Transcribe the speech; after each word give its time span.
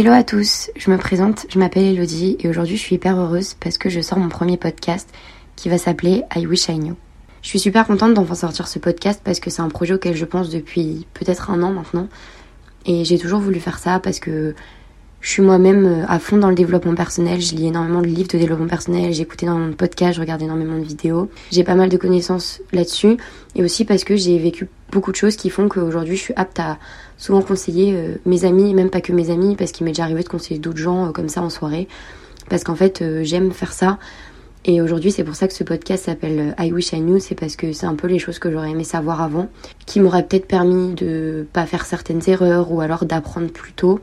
Hello 0.00 0.12
à 0.12 0.22
tous, 0.22 0.70
je 0.76 0.92
me 0.92 0.96
présente, 0.96 1.46
je 1.48 1.58
m'appelle 1.58 1.82
Elodie 1.82 2.36
et 2.38 2.48
aujourd'hui 2.48 2.76
je 2.76 2.80
suis 2.80 2.94
hyper 2.94 3.18
heureuse 3.18 3.54
parce 3.54 3.78
que 3.78 3.90
je 3.90 4.00
sors 4.00 4.16
mon 4.16 4.28
premier 4.28 4.56
podcast 4.56 5.12
qui 5.56 5.68
va 5.68 5.76
s'appeler 5.76 6.22
I 6.36 6.46
Wish 6.46 6.68
I 6.68 6.78
Knew. 6.78 6.94
Je 7.42 7.48
suis 7.48 7.58
super 7.58 7.84
contente 7.84 8.14
d'enfin 8.14 8.36
sortir 8.36 8.68
ce 8.68 8.78
podcast 8.78 9.20
parce 9.24 9.40
que 9.40 9.50
c'est 9.50 9.60
un 9.60 9.68
projet 9.68 9.94
auquel 9.94 10.14
je 10.14 10.24
pense 10.24 10.50
depuis 10.50 11.04
peut-être 11.14 11.50
un 11.50 11.64
an 11.64 11.72
maintenant 11.72 12.06
et 12.86 13.04
j'ai 13.04 13.18
toujours 13.18 13.40
voulu 13.40 13.58
faire 13.58 13.80
ça 13.80 13.98
parce 13.98 14.20
que 14.20 14.54
je 15.20 15.30
suis 15.30 15.42
moi-même 15.42 15.84
euh, 15.86 16.04
à 16.06 16.18
fond 16.18 16.36
dans 16.36 16.48
le 16.48 16.54
développement 16.54 16.94
personnel, 16.94 17.40
je 17.40 17.54
lis 17.54 17.66
énormément 17.66 18.00
de 18.00 18.06
livres 18.06 18.28
de 18.28 18.38
développement 18.38 18.68
personnel, 18.68 19.12
j'écoute 19.12 19.42
énormément 19.42 19.68
de 19.68 19.74
podcasts, 19.74 20.14
je 20.14 20.20
regarde 20.20 20.42
énormément 20.42 20.78
de 20.78 20.84
vidéos. 20.84 21.28
J'ai 21.50 21.64
pas 21.64 21.74
mal 21.74 21.88
de 21.88 21.96
connaissances 21.96 22.60
là-dessus 22.72 23.16
et 23.56 23.64
aussi 23.64 23.84
parce 23.84 24.04
que 24.04 24.16
j'ai 24.16 24.38
vécu 24.38 24.68
beaucoup 24.92 25.10
de 25.10 25.16
choses 25.16 25.36
qui 25.36 25.50
font 25.50 25.68
qu'aujourd'hui 25.68 26.16
je 26.16 26.22
suis 26.22 26.34
apte 26.36 26.60
à 26.60 26.78
souvent 27.16 27.42
conseiller 27.42 27.94
euh, 27.94 28.14
mes 28.26 28.44
amis, 28.44 28.74
même 28.74 28.90
pas 28.90 29.00
que 29.00 29.12
mes 29.12 29.30
amis, 29.30 29.56
parce 29.56 29.72
qu'il 29.72 29.84
m'est 29.84 29.90
déjà 29.90 30.04
arrivé 30.04 30.22
de 30.22 30.28
conseiller 30.28 30.60
d'autres 30.60 30.78
gens 30.78 31.08
euh, 31.08 31.10
comme 31.10 31.28
ça 31.28 31.42
en 31.42 31.50
soirée. 31.50 31.88
Parce 32.48 32.64
qu'en 32.64 32.76
fait 32.76 33.04
j'aime 33.22 33.50
faire 33.52 33.72
ça. 33.72 33.98
Et 34.64 34.80
aujourd'hui, 34.80 35.12
c'est 35.12 35.24
pour 35.24 35.34
ça 35.34 35.46
que 35.48 35.54
ce 35.54 35.64
podcast 35.64 36.06
s'appelle 36.06 36.54
I 36.58 36.72
Wish 36.72 36.92
I 36.92 37.00
Knew, 37.00 37.20
c'est 37.20 37.34
parce 37.34 37.56
que 37.56 37.72
c'est 37.72 37.86
un 37.86 37.94
peu 37.94 38.06
les 38.06 38.18
choses 38.18 38.38
que 38.38 38.50
j'aurais 38.50 38.70
aimé 38.70 38.84
savoir 38.84 39.22
avant, 39.22 39.48
qui 39.86 40.00
m'auraient 40.00 40.26
peut-être 40.26 40.46
permis 40.46 40.94
de 40.94 41.46
pas 41.52 41.64
faire 41.64 41.86
certaines 41.86 42.20
erreurs 42.26 42.72
ou 42.72 42.80
alors 42.80 43.04
d'apprendre 43.04 43.48
plus 43.48 43.72
tôt. 43.72 44.00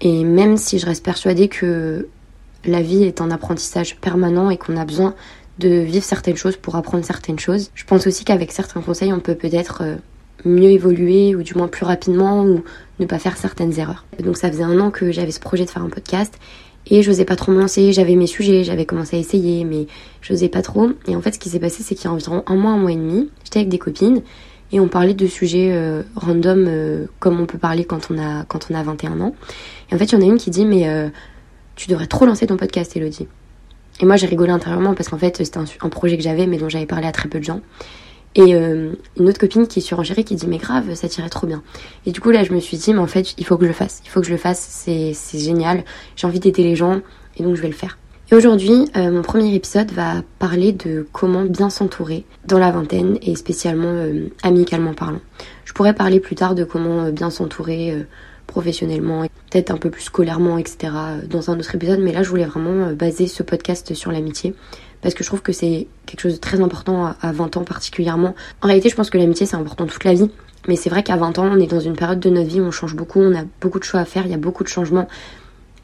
Et 0.00 0.24
même 0.24 0.56
si 0.56 0.78
je 0.78 0.86
reste 0.86 1.04
persuadée 1.04 1.48
que 1.48 2.08
la 2.64 2.82
vie 2.82 3.04
est 3.04 3.20
un 3.20 3.30
apprentissage 3.30 3.96
permanent 3.96 4.50
et 4.50 4.56
qu'on 4.56 4.76
a 4.76 4.84
besoin 4.84 5.14
de 5.58 5.68
vivre 5.68 6.04
certaines 6.04 6.36
choses 6.36 6.56
pour 6.56 6.76
apprendre 6.76 7.04
certaines 7.04 7.38
choses, 7.38 7.70
je 7.74 7.84
pense 7.84 8.06
aussi 8.06 8.24
qu'avec 8.24 8.52
certains 8.52 8.80
conseils, 8.80 9.12
on 9.12 9.20
peut 9.20 9.34
peut-être 9.34 9.82
euh, 9.82 9.96
mieux 10.44 10.70
évoluer 10.70 11.34
ou 11.34 11.42
du 11.42 11.54
moins 11.54 11.68
plus 11.68 11.84
rapidement 11.84 12.44
ou 12.44 12.62
ne 12.98 13.06
pas 13.06 13.18
faire 13.18 13.36
certaines 13.36 13.78
erreurs. 13.78 14.04
Donc 14.22 14.36
ça 14.36 14.50
faisait 14.50 14.64
un 14.64 14.80
an 14.80 14.90
que 14.90 15.12
j'avais 15.12 15.30
ce 15.30 15.40
projet 15.40 15.64
de 15.64 15.70
faire 15.70 15.82
un 15.82 15.88
podcast 15.88 16.34
et 16.86 17.02
je 17.02 17.22
pas 17.22 17.36
trop 17.36 17.50
me 17.50 17.60
lancer, 17.60 17.92
j'avais 17.92 18.14
mes 18.14 18.26
sujets, 18.26 18.62
j'avais 18.62 18.84
commencé 18.84 19.16
à 19.16 19.18
essayer 19.18 19.64
mais 19.64 19.86
je 20.20 20.32
n'osais 20.32 20.48
pas 20.48 20.62
trop. 20.62 20.90
Et 21.06 21.16
en 21.16 21.22
fait 21.22 21.32
ce 21.32 21.38
qui 21.38 21.48
s'est 21.48 21.60
passé 21.60 21.82
c'est 21.82 21.94
qu'il 21.94 22.06
y 22.06 22.08
a 22.08 22.12
environ 22.12 22.42
un 22.46 22.56
mois, 22.56 22.72
un 22.72 22.78
mois 22.78 22.92
et 22.92 22.96
demi, 22.96 23.30
j'étais 23.44 23.60
avec 23.60 23.68
des 23.68 23.78
copines 23.78 24.22
et 24.72 24.80
on 24.80 24.88
parlait 24.88 25.14
de 25.14 25.26
sujets 25.26 25.70
euh, 25.72 26.02
random 26.16 26.66
euh, 26.66 27.06
comme 27.20 27.40
on 27.40 27.46
peut 27.46 27.58
parler 27.58 27.84
quand 27.84 28.10
on 28.10 28.18
a 28.18 28.44
quand 28.44 28.68
on 28.70 28.74
a 28.74 28.82
21 28.82 29.20
ans. 29.20 29.34
Et 29.90 29.94
en 29.94 29.98
fait, 29.98 30.06
il 30.06 30.12
y 30.12 30.16
en 30.16 30.20
a 30.20 30.24
une 30.24 30.38
qui 30.38 30.50
dit 30.50 30.64
mais 30.64 30.88
euh, 30.88 31.08
tu 31.76 31.88
devrais 31.88 32.06
trop 32.06 32.26
lancer 32.26 32.46
ton 32.46 32.56
podcast, 32.56 32.96
Elodie. 32.96 33.28
Et 34.00 34.06
moi, 34.06 34.16
j'ai 34.16 34.26
rigolé 34.26 34.50
intérieurement 34.50 34.94
parce 34.94 35.08
qu'en 35.08 35.18
fait, 35.18 35.36
c'était 35.36 35.58
un, 35.58 35.88
projet 35.88 36.16
que 36.16 36.22
j'avais 36.22 36.46
mais 36.46 36.58
dont 36.58 36.68
j'avais 36.68 36.86
parlé 36.86 37.06
à 37.06 37.12
très 37.12 37.28
peu 37.28 37.38
de 37.38 37.44
gens. 37.44 37.60
Et 38.36 38.50
une 38.50 39.28
autre 39.28 39.38
copine 39.38 39.68
qui 39.68 39.78
est 39.78 39.82
surenchérée 39.82 40.24
qui 40.24 40.34
dit 40.34 40.48
mais 40.48 40.58
grave, 40.58 40.92
ça 40.94 41.08
tirait 41.08 41.28
trop 41.28 41.46
bien. 41.46 41.62
Et 42.04 42.10
du 42.10 42.20
coup 42.20 42.30
là, 42.30 42.42
je 42.42 42.52
me 42.52 42.58
suis 42.58 42.76
dit 42.76 42.92
mais 42.92 42.98
en 42.98 43.06
fait, 43.06 43.34
il 43.38 43.46
faut 43.46 43.56
que 43.56 43.62
je 43.62 43.68
le 43.68 43.74
fasse. 43.74 44.02
Il 44.04 44.10
faut 44.10 44.20
que 44.20 44.26
je 44.26 44.32
le 44.32 44.38
fasse. 44.38 44.58
C'est 44.58 45.38
génial. 45.38 45.84
J'ai 46.16 46.26
envie 46.26 46.40
d'aider 46.40 46.64
les 46.64 46.74
gens 46.74 47.00
et 47.36 47.44
donc 47.44 47.54
je 47.54 47.62
vais 47.62 47.68
le 47.68 47.74
faire. 47.74 47.96
Aujourd'hui, 48.34 48.90
euh, 48.96 49.12
mon 49.12 49.22
premier 49.22 49.54
épisode 49.54 49.92
va 49.92 50.14
parler 50.40 50.72
de 50.72 51.06
comment 51.12 51.44
bien 51.44 51.70
s'entourer 51.70 52.24
dans 52.48 52.58
la 52.58 52.72
vingtaine 52.72 53.16
et 53.22 53.36
spécialement 53.36 53.92
euh, 53.92 54.26
amicalement 54.42 54.92
parlant. 54.92 55.20
Je 55.64 55.72
pourrais 55.72 55.94
parler 55.94 56.18
plus 56.18 56.34
tard 56.34 56.56
de 56.56 56.64
comment 56.64 57.04
euh, 57.04 57.10
bien 57.12 57.30
s'entourer 57.30 57.96
professionnellement, 58.48 59.22
peut-être 59.52 59.70
un 59.70 59.76
peu 59.76 59.88
plus 59.88 60.02
scolairement, 60.02 60.58
etc. 60.58 60.92
dans 61.30 61.52
un 61.52 61.60
autre 61.60 61.76
épisode, 61.76 62.00
mais 62.00 62.12
là 62.12 62.24
je 62.24 62.28
voulais 62.28 62.44
vraiment 62.44 62.92
baser 62.92 63.28
ce 63.28 63.44
podcast 63.44 63.94
sur 63.94 64.10
l'amitié 64.10 64.52
parce 65.00 65.14
que 65.14 65.22
je 65.22 65.28
trouve 65.28 65.42
que 65.42 65.52
c'est 65.52 65.86
quelque 66.04 66.22
chose 66.22 66.34
de 66.34 66.40
très 66.40 66.60
important 66.60 67.14
à, 67.20 67.30
20 67.30 67.56
ans 67.58 67.62
particulièrement. 67.62 68.34
En 68.62 68.66
réalité, 68.66 68.88
je 68.88 68.96
pense 68.96 69.10
que 69.10 69.18
l'amitié 69.18 69.46
c'est 69.46 69.56
important 69.56 69.86
toute 69.86 70.02
la 70.02 70.14
vie, 70.14 70.28
mais 70.66 70.74
c'est 70.74 70.90
vrai 70.90 71.04
qu'à 71.04 71.16
20 71.16 71.38
ans, 71.38 71.46
on 71.52 71.60
est 71.60 71.70
dans 71.70 71.78
une 71.78 71.94
période 71.94 72.18
de 72.18 72.30
notre 72.30 72.48
vie 72.48 72.60
où 72.60 72.64
on 72.64 72.72
change 72.72 72.96
beaucoup, 72.96 73.20
on 73.20 73.36
a 73.36 73.44
beaucoup 73.60 73.78
de 73.78 73.84
choix 73.84 74.00
à 74.00 74.04
faire, 74.04 74.26
il 74.26 74.32
y 74.32 74.34
a 74.34 74.38
beaucoup 74.38 74.64
de 74.64 74.68
changements. 74.68 75.06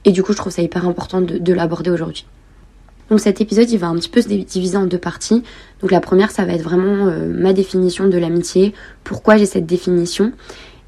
Et 0.05 0.13
du 0.13 0.23
coup, 0.23 0.33
je 0.33 0.39
trouve 0.39 0.53
ça 0.53 0.63
hyper 0.63 0.87
important 0.87 1.21
de, 1.21 1.53
l'aborder 1.53 1.91
aujourd'hui. 1.91 2.27
Donc 3.11 3.21
cet 3.21 3.41
épisode, 3.41 3.69
il 3.71 3.79
va 3.79 3.89
un 3.89 3.97
petit 3.97 4.09
peu 4.09 4.23
se 4.23 4.29
diviser 4.29 4.77
en 4.77 4.87
deux 4.87 4.99
parties. 4.99 5.43
Donc 5.81 5.91
la 5.91 6.01
première, 6.01 6.31
ça 6.31 6.45
va 6.45 6.53
être 6.53 6.63
vraiment 6.63 7.09
euh, 7.09 7.27
ma 7.29 7.53
définition 7.53 8.09
de 8.09 8.17
l'amitié, 8.17 8.73
pourquoi 9.03 9.37
j'ai 9.37 9.47
cette 9.47 9.67
définition? 9.67 10.33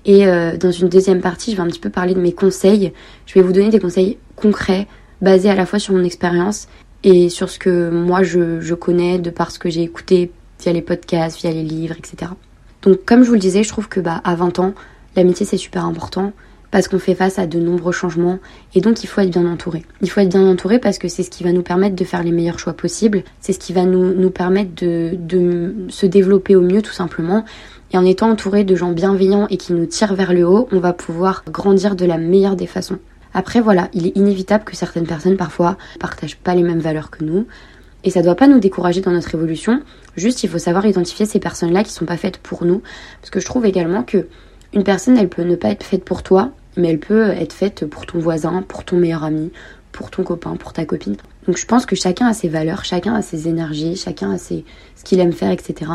Et 0.04 0.26
euh, 0.26 0.56
dans 0.56 0.70
une 0.70 0.88
deuxième 0.88 1.20
partie, 1.20 1.50
je 1.50 1.56
vais 1.56 1.62
un 1.62 1.66
petit 1.66 1.80
peu 1.80 1.90
parler 1.90 2.14
de 2.14 2.20
mes 2.20 2.32
conseils. 2.32 2.92
Je 3.26 3.34
vais 3.34 3.42
vous 3.42 3.52
donner 3.52 3.70
des 3.70 3.80
conseils 3.80 4.18
concrets, 4.36 4.86
basés 5.20 5.50
à 5.50 5.54
la 5.54 5.66
fois 5.66 5.78
sur 5.78 5.94
mon 5.94 6.04
expérience 6.04 6.68
et 7.04 7.28
sur 7.28 7.50
ce 7.50 7.58
que 7.58 7.90
moi 7.90 8.22
je, 8.22 8.60
je 8.60 8.74
connais 8.74 9.18
de 9.18 9.30
par 9.30 9.50
ce 9.50 9.58
que 9.58 9.68
j'ai 9.68 9.82
écouté 9.82 10.30
via 10.60 10.72
les 10.72 10.82
podcasts, 10.82 11.38
via 11.38 11.50
les 11.50 11.62
livres, 11.62 11.96
etc. 11.98 12.32
Donc 12.82 13.04
comme 13.04 13.22
je 13.22 13.28
vous 13.28 13.34
le 13.34 13.40
disais, 13.40 13.62
je 13.64 13.68
trouve 13.68 13.88
que 13.88 14.00
bah, 14.00 14.20
à 14.24 14.34
20 14.36 14.60
ans, 14.60 14.74
l'amitié 15.16 15.44
c'est 15.44 15.56
super 15.56 15.84
important 15.84 16.32
parce 16.72 16.88
qu'on 16.88 16.98
fait 16.98 17.14
face 17.14 17.38
à 17.38 17.46
de 17.46 17.60
nombreux 17.60 17.92
changements 17.92 18.40
et 18.74 18.80
donc 18.80 19.04
il 19.04 19.06
faut 19.06 19.20
être 19.20 19.30
bien 19.30 19.46
entouré. 19.46 19.84
Il 20.00 20.10
faut 20.10 20.20
être 20.20 20.30
bien 20.30 20.48
entouré 20.48 20.80
parce 20.80 20.98
que 20.98 21.06
c'est 21.06 21.22
ce 21.22 21.30
qui 21.30 21.44
va 21.44 21.52
nous 21.52 21.62
permettre 21.62 21.94
de 21.94 22.04
faire 22.04 22.24
les 22.24 22.32
meilleurs 22.32 22.58
choix 22.58 22.72
possibles, 22.72 23.22
c'est 23.40 23.52
ce 23.52 23.60
qui 23.60 23.72
va 23.72 23.84
nous, 23.84 24.14
nous 24.14 24.30
permettre 24.30 24.74
de, 24.74 25.10
de 25.14 25.74
se 25.88 26.06
développer 26.06 26.56
au 26.56 26.62
mieux 26.62 26.82
tout 26.82 26.92
simplement. 26.92 27.44
Et 27.92 27.98
en 27.98 28.04
étant 28.06 28.30
entouré 28.30 28.64
de 28.64 28.74
gens 28.74 28.92
bienveillants 28.92 29.46
et 29.50 29.58
qui 29.58 29.74
nous 29.74 29.84
tirent 29.84 30.14
vers 30.14 30.32
le 30.32 30.48
haut, 30.48 30.66
on 30.72 30.80
va 30.80 30.94
pouvoir 30.94 31.44
grandir 31.46 31.94
de 31.94 32.06
la 32.06 32.16
meilleure 32.16 32.56
des 32.56 32.66
façons. 32.66 32.98
Après 33.34 33.60
voilà, 33.60 33.88
il 33.92 34.06
est 34.06 34.16
inévitable 34.16 34.64
que 34.64 34.74
certaines 34.74 35.06
personnes 35.06 35.36
parfois 35.36 35.76
partagent 36.00 36.38
pas 36.38 36.54
les 36.54 36.62
mêmes 36.62 36.80
valeurs 36.80 37.10
que 37.10 37.22
nous. 37.22 37.46
Et 38.04 38.10
ça 38.10 38.22
doit 38.22 38.34
pas 38.34 38.48
nous 38.48 38.58
décourager 38.58 39.02
dans 39.02 39.12
notre 39.12 39.34
évolution. 39.34 39.82
Juste, 40.16 40.42
il 40.42 40.48
faut 40.48 40.58
savoir 40.58 40.86
identifier 40.86 41.26
ces 41.26 41.38
personnes-là 41.38 41.84
qui 41.84 41.92
sont 41.92 42.06
pas 42.06 42.16
faites 42.16 42.38
pour 42.38 42.64
nous. 42.64 42.82
Parce 43.20 43.30
que 43.30 43.40
je 43.40 43.46
trouve 43.46 43.64
également 43.66 44.02
que 44.02 44.26
une 44.72 44.84
personne, 44.84 45.18
elle 45.18 45.28
peut 45.28 45.42
ne 45.42 45.54
pas 45.54 45.68
être 45.68 45.84
faite 45.84 46.04
pour 46.04 46.22
toi, 46.22 46.50
mais 46.76 46.90
elle 46.90 46.98
peut 46.98 47.30
être 47.30 47.52
faite 47.52 47.86
pour 47.86 48.06
ton 48.06 48.18
voisin, 48.18 48.62
pour 48.62 48.84
ton 48.84 48.96
meilleur 48.96 49.24
ami, 49.24 49.50
pour 49.92 50.10
ton 50.10 50.22
copain, 50.22 50.56
pour 50.56 50.72
ta 50.72 50.84
copine. 50.84 51.16
Donc 51.46 51.56
je 51.56 51.66
pense 51.66 51.86
que 51.86 51.96
chacun 51.96 52.26
a 52.26 52.34
ses 52.34 52.48
valeurs, 52.48 52.84
chacun 52.84 53.14
a 53.14 53.22
ses 53.22 53.48
énergies, 53.48 53.96
chacun 53.96 54.32
a 54.32 54.38
ses, 54.38 54.64
ce 54.96 55.04
qu'il 55.04 55.20
aime 55.20 55.32
faire, 55.32 55.50
etc. 55.50 55.90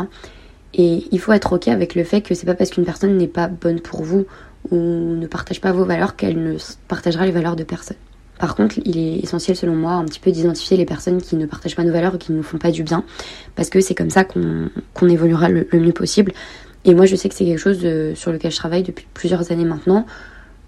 Et 0.74 1.04
il 1.10 1.18
faut 1.18 1.32
être 1.32 1.54
ok 1.54 1.68
avec 1.68 1.94
le 1.94 2.04
fait 2.04 2.20
que 2.20 2.34
c'est 2.34 2.46
pas 2.46 2.54
parce 2.54 2.70
qu'une 2.70 2.84
personne 2.84 3.16
n'est 3.16 3.28
pas 3.28 3.48
bonne 3.48 3.80
pour 3.80 4.02
vous 4.02 4.26
ou 4.70 4.76
ne 4.76 5.26
partage 5.26 5.60
pas 5.60 5.72
vos 5.72 5.84
valeurs 5.84 6.16
qu'elle 6.16 6.42
ne 6.42 6.56
partagera 6.88 7.24
les 7.24 7.32
valeurs 7.32 7.56
de 7.56 7.64
personne. 7.64 7.96
Par 8.38 8.54
contre, 8.54 8.78
il 8.84 8.98
est 8.98 9.18
essentiel 9.18 9.56
selon 9.56 9.74
moi 9.74 9.92
un 9.92 10.04
petit 10.04 10.20
peu 10.20 10.30
d'identifier 10.30 10.76
les 10.76 10.84
personnes 10.84 11.20
qui 11.20 11.34
ne 11.36 11.46
partagent 11.46 11.74
pas 11.74 11.82
nos 11.82 11.92
valeurs 11.92 12.14
et 12.14 12.18
qui 12.18 12.30
ne 12.32 12.36
nous 12.36 12.42
font 12.42 12.58
pas 12.58 12.70
du 12.70 12.84
bien, 12.84 13.04
parce 13.56 13.68
que 13.68 13.80
c'est 13.80 13.96
comme 13.96 14.10
ça 14.10 14.24
qu'on 14.24 15.08
évoluera 15.08 15.48
le, 15.48 15.66
mieux 15.72 15.92
possible. 15.92 16.32
Et 16.84 16.94
moi, 16.94 17.06
je 17.06 17.16
sais 17.16 17.28
que 17.28 17.34
c'est 17.34 17.44
quelque 17.44 17.58
chose 17.58 17.84
sur 18.14 18.30
lequel 18.30 18.52
je 18.52 18.56
travaille 18.56 18.84
depuis 18.84 19.06
plusieurs 19.12 19.50
années 19.50 19.64
maintenant, 19.64 20.06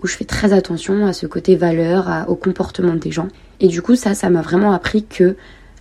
où 0.03 0.07
je 0.07 0.17
fais 0.17 0.25
très 0.25 0.53
attention 0.53 1.07
à 1.07 1.13
ce 1.13 1.27
côté 1.27 1.57
valeur, 1.57 2.25
au 2.29 2.35
comportement 2.35 2.95
des 2.95 3.11
gens. 3.11 3.29
Et 3.61 3.69
du 3.69 3.83
coup, 3.83 3.97
ça, 3.97 4.15
ça 4.15 4.31
m'a 4.31 4.43
vraiment 4.43 4.73
appris 4.73 5.05
que 5.05 5.37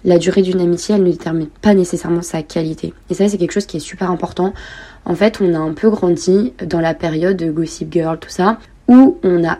la 0.05 0.17
durée 0.17 0.41
d'une 0.41 0.61
amitié, 0.61 0.95
elle 0.95 1.03
ne 1.03 1.11
détermine 1.11 1.47
pas 1.61 1.73
nécessairement 1.73 2.21
sa 2.21 2.41
qualité. 2.41 2.93
Et 3.09 3.13
ça, 3.13 3.27
c'est 3.27 3.37
quelque 3.37 3.51
chose 3.51 3.65
qui 3.65 3.77
est 3.77 3.81
super 3.81 4.11
important. 4.11 4.53
En 5.05 5.15
fait, 5.15 5.39
on 5.41 5.53
a 5.53 5.57
un 5.57 5.73
peu 5.73 5.89
grandi 5.89 6.53
dans 6.65 6.79
la 6.79 6.93
période 6.93 7.37
de 7.37 7.51
Gossip 7.51 7.91
Girl, 7.91 8.17
tout 8.19 8.29
ça, 8.29 8.59
où 8.87 9.17
on 9.23 9.47
a 9.47 9.57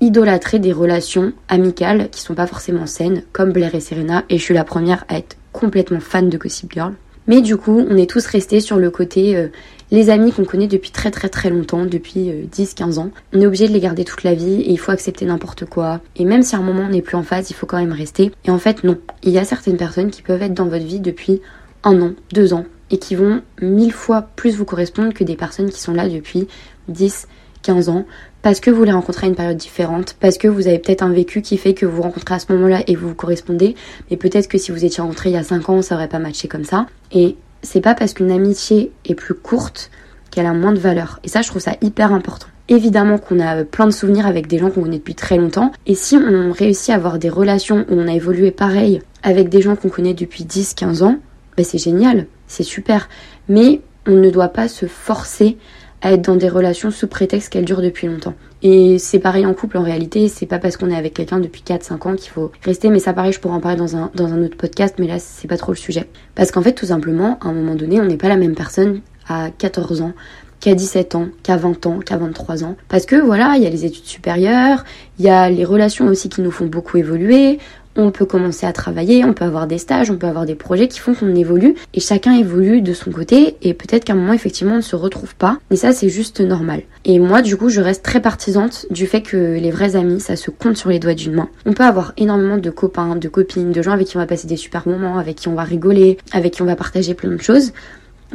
idolâtré 0.00 0.58
des 0.58 0.72
relations 0.72 1.32
amicales 1.48 2.08
qui 2.10 2.20
sont 2.20 2.34
pas 2.34 2.46
forcément 2.46 2.86
saines, 2.86 3.22
comme 3.32 3.52
Blair 3.52 3.74
et 3.74 3.80
Serena, 3.80 4.24
et 4.28 4.38
je 4.38 4.42
suis 4.42 4.54
la 4.54 4.64
première 4.64 5.04
à 5.08 5.18
être 5.18 5.36
complètement 5.52 6.00
fan 6.00 6.28
de 6.28 6.38
Gossip 6.38 6.72
Girl. 6.72 6.94
Mais 7.28 7.40
du 7.40 7.56
coup, 7.56 7.84
on 7.88 7.96
est 7.96 8.10
tous 8.10 8.26
restés 8.26 8.60
sur 8.60 8.78
le 8.78 8.90
côté 8.90 9.36
euh, 9.36 9.48
les 9.92 10.10
amis 10.10 10.32
qu'on 10.32 10.44
connaît 10.44 10.66
depuis 10.66 10.90
très 10.90 11.12
très 11.12 11.28
très 11.28 11.50
longtemps, 11.50 11.84
depuis 11.84 12.32
10-15 12.50 12.98
euh, 12.98 13.02
ans. 13.02 13.10
On 13.32 13.40
est 13.40 13.46
obligé 13.46 13.68
de 13.68 13.72
les 13.72 13.78
garder 13.78 14.04
toute 14.04 14.24
la 14.24 14.34
vie 14.34 14.62
et 14.62 14.72
il 14.72 14.78
faut 14.78 14.90
accepter 14.90 15.26
n'importe 15.26 15.66
quoi. 15.66 16.00
Et 16.16 16.24
même 16.24 16.42
si 16.42 16.56
à 16.56 16.58
un 16.58 16.62
moment 16.62 16.84
on 16.86 16.88
n'est 16.88 17.02
plus 17.02 17.16
en 17.16 17.22
phase, 17.22 17.50
il 17.50 17.54
faut 17.54 17.66
quand 17.66 17.78
même 17.78 17.92
rester. 17.92 18.32
Et 18.44 18.50
en 18.50 18.58
fait, 18.58 18.82
non. 18.82 18.98
Il 19.22 19.30
y 19.30 19.38
a 19.38 19.44
certaines 19.44 19.76
personnes 19.76 20.10
qui 20.10 20.22
peuvent 20.22 20.42
être 20.42 20.54
dans 20.54 20.66
votre 20.66 20.84
vie 20.84 20.98
depuis 20.98 21.42
un 21.84 22.00
an, 22.00 22.12
deux 22.32 22.54
ans 22.54 22.64
et 22.90 22.98
qui 22.98 23.14
vont 23.14 23.42
mille 23.60 23.92
fois 23.92 24.22
plus 24.34 24.56
vous 24.56 24.64
correspondre 24.64 25.12
que 25.12 25.24
des 25.24 25.36
personnes 25.36 25.70
qui 25.70 25.80
sont 25.80 25.92
là 25.92 26.08
depuis 26.08 26.48
10, 26.88 27.28
15 27.62 27.88
ans 27.90 28.06
parce 28.40 28.60
que 28.60 28.70
vous 28.70 28.84
les 28.84 28.92
rencontrez 28.92 29.26
à 29.26 29.28
une 29.28 29.36
période 29.36 29.56
différente, 29.56 30.16
parce 30.18 30.36
que 30.36 30.48
vous 30.48 30.66
avez 30.66 30.80
peut-être 30.80 31.02
un 31.02 31.12
vécu 31.12 31.42
qui 31.42 31.56
fait 31.56 31.74
que 31.74 31.86
vous 31.86 32.02
rencontrez 32.02 32.34
à 32.34 32.38
ce 32.40 32.52
moment-là 32.52 32.82
et 32.88 32.96
vous 32.96 33.10
vous 33.10 33.14
correspondez, 33.14 33.76
mais 34.10 34.16
peut-être 34.16 34.48
que 34.48 34.58
si 34.58 34.72
vous 34.72 34.84
étiez 34.84 35.00
rencontrés 35.00 35.30
il 35.30 35.34
y 35.34 35.38
a 35.38 35.44
5 35.44 35.68
ans, 35.68 35.80
ça 35.80 35.94
aurait 35.94 36.08
pas 36.08 36.18
matché 36.18 36.48
comme 36.48 36.64
ça. 36.64 36.86
Et 37.12 37.36
c'est 37.62 37.80
pas 37.80 37.94
parce 37.94 38.12
qu'une 38.14 38.30
amitié 38.30 38.92
est 39.04 39.14
plus 39.14 39.34
courte 39.34 39.90
qu'elle 40.30 40.46
a 40.46 40.52
moins 40.52 40.72
de 40.72 40.78
valeur. 40.78 41.20
Et 41.24 41.28
ça, 41.28 41.42
je 41.42 41.48
trouve 41.48 41.62
ça 41.62 41.76
hyper 41.80 42.12
important. 42.12 42.46
Évidemment 42.68 43.18
qu'on 43.18 43.40
a 43.40 43.64
plein 43.64 43.86
de 43.86 43.90
souvenirs 43.92 44.26
avec 44.26 44.46
des 44.46 44.58
gens 44.58 44.70
qu'on 44.70 44.82
connaît 44.82 44.98
depuis 44.98 45.14
très 45.14 45.36
longtemps. 45.36 45.72
Et 45.86 45.94
si 45.94 46.16
on 46.16 46.52
réussit 46.52 46.90
à 46.90 46.94
avoir 46.94 47.18
des 47.18 47.28
relations 47.28 47.84
où 47.90 47.94
on 47.94 48.08
a 48.08 48.12
évolué 48.12 48.50
pareil 48.50 49.02
avec 49.22 49.48
des 49.48 49.60
gens 49.60 49.76
qu'on 49.76 49.88
connaît 49.88 50.14
depuis 50.14 50.44
10-15 50.44 51.02
ans, 51.02 51.18
ben 51.56 51.64
c'est 51.64 51.78
génial, 51.78 52.26
c'est 52.46 52.62
super. 52.62 53.08
Mais 53.48 53.80
on 54.06 54.12
ne 54.12 54.30
doit 54.30 54.48
pas 54.48 54.68
se 54.68 54.86
forcer 54.86 55.58
à 56.02 56.12
être 56.12 56.22
dans 56.22 56.36
des 56.36 56.48
relations 56.48 56.90
sous 56.90 57.06
prétexte 57.06 57.52
qu'elles 57.52 57.64
durent 57.64 57.80
depuis 57.80 58.08
longtemps. 58.08 58.34
Et 58.62 58.98
c'est 58.98 59.18
pareil 59.18 59.46
en 59.46 59.54
couple 59.54 59.78
en 59.78 59.82
réalité, 59.82 60.28
c'est 60.28 60.46
pas 60.46 60.58
parce 60.58 60.76
qu'on 60.76 60.90
est 60.90 60.96
avec 60.96 61.14
quelqu'un 61.14 61.40
depuis 61.40 61.62
4-5 61.66 62.08
ans 62.08 62.14
qu'il 62.14 62.30
faut 62.30 62.52
rester, 62.64 62.90
mais 62.90 62.98
ça 62.98 63.12
pareil 63.12 63.32
je 63.32 63.40
pourrais 63.40 63.54
en 63.54 63.60
parler 63.60 63.78
dans 63.78 63.96
un, 63.96 64.10
dans 64.14 64.32
un 64.32 64.42
autre 64.42 64.56
podcast, 64.56 64.96
mais 64.98 65.06
là 65.06 65.18
c'est 65.18 65.48
pas 65.48 65.56
trop 65.56 65.72
le 65.72 65.76
sujet. 65.76 66.08
Parce 66.34 66.50
qu'en 66.50 66.62
fait 66.62 66.72
tout 66.72 66.86
simplement, 66.86 67.38
à 67.40 67.48
un 67.48 67.52
moment 67.52 67.74
donné, 67.74 68.00
on 68.00 68.04
n'est 68.04 68.16
pas 68.16 68.28
la 68.28 68.36
même 68.36 68.54
personne 68.54 69.00
à 69.28 69.50
14 69.50 70.02
ans 70.02 70.12
qu'à 70.60 70.74
17 70.74 71.16
ans, 71.16 71.26
qu'à 71.42 71.56
20 71.56 71.86
ans, 71.86 71.98
qu'à 71.98 72.16
23 72.16 72.62
ans. 72.62 72.76
Parce 72.88 73.04
que 73.04 73.16
voilà, 73.16 73.54
il 73.56 73.64
y 73.64 73.66
a 73.66 73.70
les 73.70 73.84
études 73.84 74.04
supérieures, 74.04 74.84
il 75.18 75.24
y 75.24 75.28
a 75.28 75.50
les 75.50 75.64
relations 75.64 76.06
aussi 76.06 76.28
qui 76.28 76.40
nous 76.40 76.52
font 76.52 76.66
beaucoup 76.66 76.98
évoluer, 76.98 77.58
on 77.96 78.10
peut 78.10 78.24
commencer 78.24 78.66
à 78.66 78.72
travailler, 78.72 79.24
on 79.24 79.34
peut 79.34 79.44
avoir 79.44 79.66
des 79.66 79.78
stages, 79.78 80.10
on 80.10 80.16
peut 80.16 80.26
avoir 80.26 80.46
des 80.46 80.54
projets 80.54 80.88
qui 80.88 80.98
font 80.98 81.14
qu'on 81.14 81.34
évolue 81.34 81.74
et 81.94 82.00
chacun 82.00 82.34
évolue 82.34 82.80
de 82.80 82.92
son 82.94 83.10
côté 83.10 83.56
et 83.62 83.74
peut-être 83.74 84.04
qu'à 84.04 84.14
un 84.14 84.16
moment 84.16 84.32
effectivement 84.32 84.74
on 84.74 84.78
ne 84.78 84.80
se 84.82 84.96
retrouve 84.96 85.34
pas 85.34 85.58
mais 85.70 85.76
ça 85.76 85.92
c'est 85.92 86.08
juste 86.08 86.40
normal. 86.40 86.82
Et 87.04 87.18
moi 87.18 87.42
du 87.42 87.56
coup 87.56 87.68
je 87.68 87.80
reste 87.80 88.02
très 88.02 88.20
partisante 88.20 88.86
du 88.90 89.06
fait 89.06 89.22
que 89.22 89.36
les 89.36 89.70
vrais 89.70 89.96
amis 89.96 90.20
ça 90.20 90.36
se 90.36 90.50
compte 90.50 90.76
sur 90.76 90.90
les 90.90 90.98
doigts 90.98 91.14
d'une 91.14 91.34
main. 91.34 91.48
On 91.66 91.72
peut 91.72 91.84
avoir 91.84 92.12
énormément 92.16 92.58
de 92.58 92.70
copains, 92.70 93.16
de 93.16 93.28
copines, 93.28 93.72
de 93.72 93.82
gens 93.82 93.92
avec 93.92 94.06
qui 94.06 94.16
on 94.16 94.20
va 94.20 94.26
passer 94.26 94.46
des 94.46 94.56
super 94.56 94.88
moments, 94.88 95.18
avec 95.18 95.36
qui 95.36 95.48
on 95.48 95.54
va 95.54 95.64
rigoler, 95.64 96.18
avec 96.32 96.54
qui 96.54 96.62
on 96.62 96.66
va 96.66 96.76
partager 96.76 97.14
plein 97.14 97.30
de 97.30 97.42
choses 97.42 97.72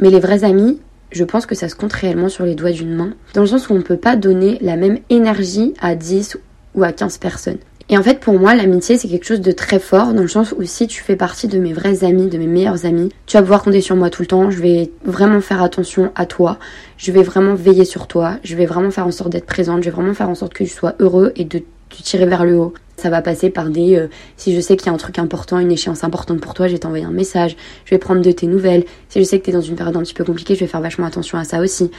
mais 0.00 0.10
les 0.10 0.20
vrais 0.20 0.44
amis 0.44 0.78
je 1.10 1.24
pense 1.24 1.46
que 1.46 1.54
ça 1.54 1.68
se 1.68 1.74
compte 1.74 1.92
réellement 1.92 2.28
sur 2.28 2.44
les 2.44 2.54
doigts 2.54 2.70
d'une 2.70 2.94
main, 2.94 3.14
dans 3.34 3.40
le 3.40 3.46
sens 3.46 3.68
où 3.68 3.72
on 3.72 3.78
ne 3.78 3.82
peut 3.82 3.96
pas 3.96 4.16
donner 4.16 4.58
la 4.60 4.76
même 4.76 4.98
énergie 5.08 5.72
à 5.80 5.94
10 5.94 6.38
ou 6.74 6.82
à 6.82 6.92
15 6.92 7.18
personnes. 7.18 7.58
Et 7.90 7.96
en 7.96 8.02
fait, 8.02 8.20
pour 8.20 8.38
moi, 8.38 8.54
l'amitié, 8.54 8.98
c'est 8.98 9.08
quelque 9.08 9.24
chose 9.24 9.40
de 9.40 9.50
très 9.50 9.78
fort, 9.78 10.12
dans 10.12 10.20
le 10.20 10.28
sens 10.28 10.52
où 10.58 10.62
si 10.64 10.86
tu 10.86 11.02
fais 11.02 11.16
partie 11.16 11.48
de 11.48 11.58
mes 11.58 11.72
vrais 11.72 12.04
amis, 12.04 12.26
de 12.26 12.36
mes 12.36 12.46
meilleurs 12.46 12.84
amis, 12.84 13.10
tu 13.26 13.36
vas 13.36 13.42
pouvoir 13.42 13.62
compter 13.62 13.80
sur 13.80 13.96
moi 13.96 14.10
tout 14.10 14.20
le 14.20 14.28
temps, 14.28 14.50
je 14.50 14.60
vais 14.60 14.90
vraiment 15.04 15.40
faire 15.40 15.62
attention 15.62 16.12
à 16.14 16.26
toi, 16.26 16.58
je 16.98 17.12
vais 17.12 17.22
vraiment 17.22 17.54
veiller 17.54 17.86
sur 17.86 18.06
toi, 18.06 18.36
je 18.44 18.56
vais 18.56 18.66
vraiment 18.66 18.90
faire 18.90 19.06
en 19.06 19.10
sorte 19.10 19.30
d'être 19.30 19.46
présente, 19.46 19.82
je 19.82 19.88
vais 19.88 19.96
vraiment 19.96 20.12
faire 20.12 20.28
en 20.28 20.34
sorte 20.34 20.52
que 20.52 20.64
tu 20.64 20.70
sois 20.70 20.96
heureux 20.98 21.32
et 21.36 21.44
de 21.44 21.60
te 21.60 22.02
tirer 22.02 22.26
vers 22.26 22.44
le 22.44 22.58
haut. 22.58 22.74
Ça 22.98 23.10
va 23.10 23.22
passer 23.22 23.48
par 23.48 23.70
des... 23.70 23.96
Euh, 23.96 24.08
si 24.36 24.54
je 24.54 24.60
sais 24.60 24.76
qu'il 24.76 24.88
y 24.88 24.90
a 24.90 24.92
un 24.92 24.98
truc 24.98 25.18
important, 25.18 25.58
une 25.58 25.70
échéance 25.70 26.04
importante 26.04 26.40
pour 26.40 26.52
toi, 26.52 26.66
je 26.66 26.72
vais 26.72 26.78
t'envoyer 26.80 27.04
un 27.04 27.12
message, 27.12 27.56
je 27.84 27.90
vais 27.90 27.98
prendre 27.98 28.20
de 28.20 28.32
tes 28.32 28.48
nouvelles. 28.48 28.84
Si 29.08 29.20
je 29.20 29.24
sais 29.24 29.38
que 29.38 29.44
tu 29.44 29.50
es 29.50 29.52
dans 29.52 29.60
une 29.62 29.76
période 29.76 29.96
un 29.96 30.02
petit 30.02 30.14
peu 30.14 30.24
compliquée, 30.24 30.56
je 30.56 30.60
vais 30.60 30.66
faire 30.66 30.80
vachement 30.80 31.06
attention 31.06 31.38
à 31.38 31.44
ça 31.44 31.60
aussi. 31.60 31.90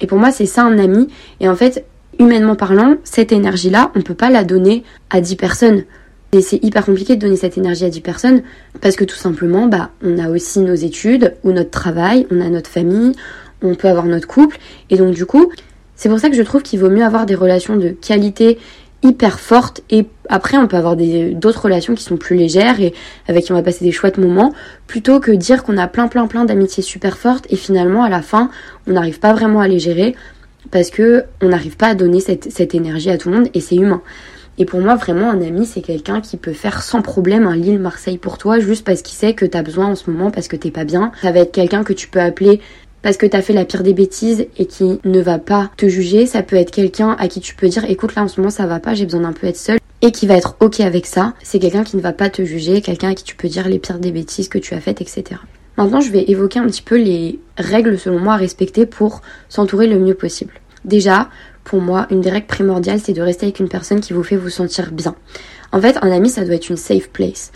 Et 0.00 0.06
pour 0.06 0.18
moi, 0.18 0.30
c'est 0.30 0.46
ça 0.46 0.62
un 0.62 0.78
ami. 0.78 1.08
Et 1.40 1.48
en 1.48 1.56
fait, 1.56 1.84
humainement 2.18 2.56
parlant, 2.56 2.96
cette 3.04 3.32
énergie-là, 3.32 3.92
on 3.94 4.02
peut 4.02 4.14
pas 4.14 4.30
la 4.30 4.44
donner 4.44 4.84
à 5.10 5.20
10 5.20 5.36
personnes. 5.36 5.84
Et 6.32 6.40
c'est 6.42 6.62
hyper 6.64 6.84
compliqué 6.84 7.14
de 7.14 7.20
donner 7.20 7.36
cette 7.36 7.56
énergie 7.58 7.84
à 7.84 7.90
10 7.90 8.00
personnes 8.00 8.42
parce 8.80 8.96
que 8.96 9.04
tout 9.04 9.16
simplement, 9.16 9.66
bah, 9.66 9.90
on 10.02 10.18
a 10.18 10.28
aussi 10.28 10.60
nos 10.60 10.74
études 10.74 11.34
ou 11.44 11.52
notre 11.52 11.70
travail, 11.70 12.26
on 12.30 12.40
a 12.40 12.48
notre 12.48 12.70
famille, 12.70 13.12
on 13.62 13.74
peut 13.74 13.88
avoir 13.88 14.06
notre 14.06 14.26
couple. 14.26 14.58
Et 14.90 14.96
donc, 14.96 15.14
du 15.14 15.26
coup, 15.26 15.52
c'est 15.94 16.08
pour 16.08 16.18
ça 16.18 16.30
que 16.30 16.36
je 16.36 16.42
trouve 16.42 16.62
qu'il 16.62 16.80
vaut 16.80 16.90
mieux 16.90 17.04
avoir 17.04 17.24
des 17.24 17.36
relations 17.36 17.76
de 17.76 17.90
qualité 17.90 18.58
hyper 19.04 19.38
fortes 19.38 19.82
et 19.90 20.06
après 20.30 20.56
on 20.56 20.66
peut 20.66 20.78
avoir 20.78 20.96
d'autres 20.96 21.62
relations 21.62 21.94
qui 21.94 22.02
sont 22.02 22.16
plus 22.16 22.36
légères 22.36 22.80
et 22.80 22.94
avec 23.28 23.44
qui 23.44 23.52
on 23.52 23.54
va 23.54 23.62
passer 23.62 23.84
des 23.84 23.92
chouettes 23.92 24.16
moments 24.16 24.54
plutôt 24.86 25.20
que 25.20 25.30
dire 25.30 25.62
qu'on 25.62 25.76
a 25.76 25.86
plein 25.86 26.08
plein 26.08 26.26
plein 26.26 26.46
d'amitiés 26.46 26.82
super 26.82 27.18
fortes 27.18 27.46
et 27.50 27.56
finalement 27.56 28.02
à 28.02 28.08
la 28.08 28.22
fin 28.22 28.48
on 28.86 28.92
n'arrive 28.92 29.20
pas 29.20 29.34
vraiment 29.34 29.60
à 29.60 29.68
les 29.68 29.78
gérer 29.78 30.16
parce 30.70 30.90
que 30.90 31.24
on 31.42 31.48
n'arrive 31.48 31.76
pas 31.76 31.88
à 31.88 31.94
donner 31.94 32.20
cette, 32.20 32.74
énergie 32.74 33.10
à 33.10 33.18
tout 33.18 33.30
le 33.30 33.36
monde 33.36 33.48
et 33.54 33.60
c'est 33.60 33.76
humain. 33.76 34.02
Et 34.56 34.64
pour 34.64 34.80
moi, 34.80 34.94
vraiment, 34.94 35.30
un 35.30 35.42
ami, 35.42 35.66
c'est 35.66 35.80
quelqu'un 35.80 36.20
qui 36.20 36.36
peut 36.36 36.52
faire 36.52 36.82
sans 36.82 37.02
problème 37.02 37.46
un 37.46 37.56
Lille-Marseille 37.56 38.18
pour 38.18 38.38
toi, 38.38 38.60
juste 38.60 38.86
parce 38.86 39.02
qu'il 39.02 39.16
sait 39.16 39.34
que 39.34 39.44
t'as 39.44 39.62
besoin 39.62 39.86
en 39.86 39.94
ce 39.96 40.08
moment, 40.08 40.30
parce 40.30 40.46
que 40.46 40.54
t'es 40.54 40.70
pas 40.70 40.84
bien. 40.84 41.10
Ça 41.22 41.32
va 41.32 41.40
être 41.40 41.50
quelqu'un 41.50 41.82
que 41.82 41.92
tu 41.92 42.06
peux 42.06 42.20
appeler 42.20 42.60
parce 43.02 43.18
que 43.18 43.26
t'as 43.26 43.42
fait 43.42 43.52
la 43.52 43.66
pire 43.66 43.82
des 43.82 43.92
bêtises 43.92 44.46
et 44.56 44.64
qui 44.64 44.98
ne 45.04 45.20
va 45.20 45.38
pas 45.38 45.70
te 45.76 45.86
juger. 45.88 46.24
Ça 46.24 46.42
peut 46.42 46.56
être 46.56 46.70
quelqu'un 46.70 47.16
à 47.18 47.28
qui 47.28 47.40
tu 47.40 47.54
peux 47.54 47.68
dire, 47.68 47.84
écoute, 47.84 48.14
là, 48.14 48.22
en 48.22 48.28
ce 48.28 48.40
moment, 48.40 48.50
ça 48.50 48.66
va 48.66 48.80
pas, 48.80 48.94
j'ai 48.94 49.04
besoin 49.04 49.20
d'un 49.20 49.32
peu 49.32 49.46
être 49.46 49.58
seul. 49.58 49.78
Et 50.00 50.10
qui 50.10 50.26
va 50.26 50.36
être 50.36 50.56
ok 50.60 50.80
avec 50.80 51.04
ça. 51.04 51.34
C'est 51.42 51.58
quelqu'un 51.58 51.84
qui 51.84 51.96
ne 51.96 52.02
va 52.02 52.12
pas 52.12 52.30
te 52.30 52.44
juger, 52.44 52.80
quelqu'un 52.80 53.10
à 53.10 53.14
qui 53.14 53.24
tu 53.24 53.36
peux 53.36 53.48
dire 53.48 53.68
les 53.68 53.78
pires 53.78 53.98
des 53.98 54.10
bêtises 54.10 54.48
que 54.48 54.58
tu 54.58 54.72
as 54.72 54.80
faites, 54.80 55.02
etc. 55.02 55.40
Maintenant, 55.76 56.00
je 56.00 56.10
vais 56.10 56.24
évoquer 56.28 56.58
un 56.58 56.66
petit 56.66 56.82
peu 56.82 56.96
les 56.96 57.40
règles, 57.58 57.98
selon 57.98 58.18
moi, 58.18 58.34
à 58.34 58.36
respecter 58.36 58.86
pour 58.86 59.22
s'entourer 59.48 59.86
le 59.86 59.98
mieux 59.98 60.14
possible. 60.14 60.54
Déjà, 60.84 61.28
pour 61.64 61.80
moi, 61.80 62.06
une 62.10 62.20
des 62.20 62.30
règles 62.30 62.46
primordiales, 62.46 63.00
c'est 63.00 63.12
de 63.12 63.22
rester 63.22 63.46
avec 63.46 63.58
une 63.58 63.68
personne 63.68 64.00
qui 64.00 64.12
vous 64.12 64.22
fait 64.22 64.36
vous 64.36 64.50
sentir 64.50 64.92
bien. 64.92 65.14
En 65.72 65.80
fait, 65.80 65.96
un 66.02 66.12
ami, 66.12 66.28
ça 66.28 66.44
doit 66.44 66.54
être 66.54 66.68
une 66.68 66.76
safe 66.76 67.08
place. 67.08 67.50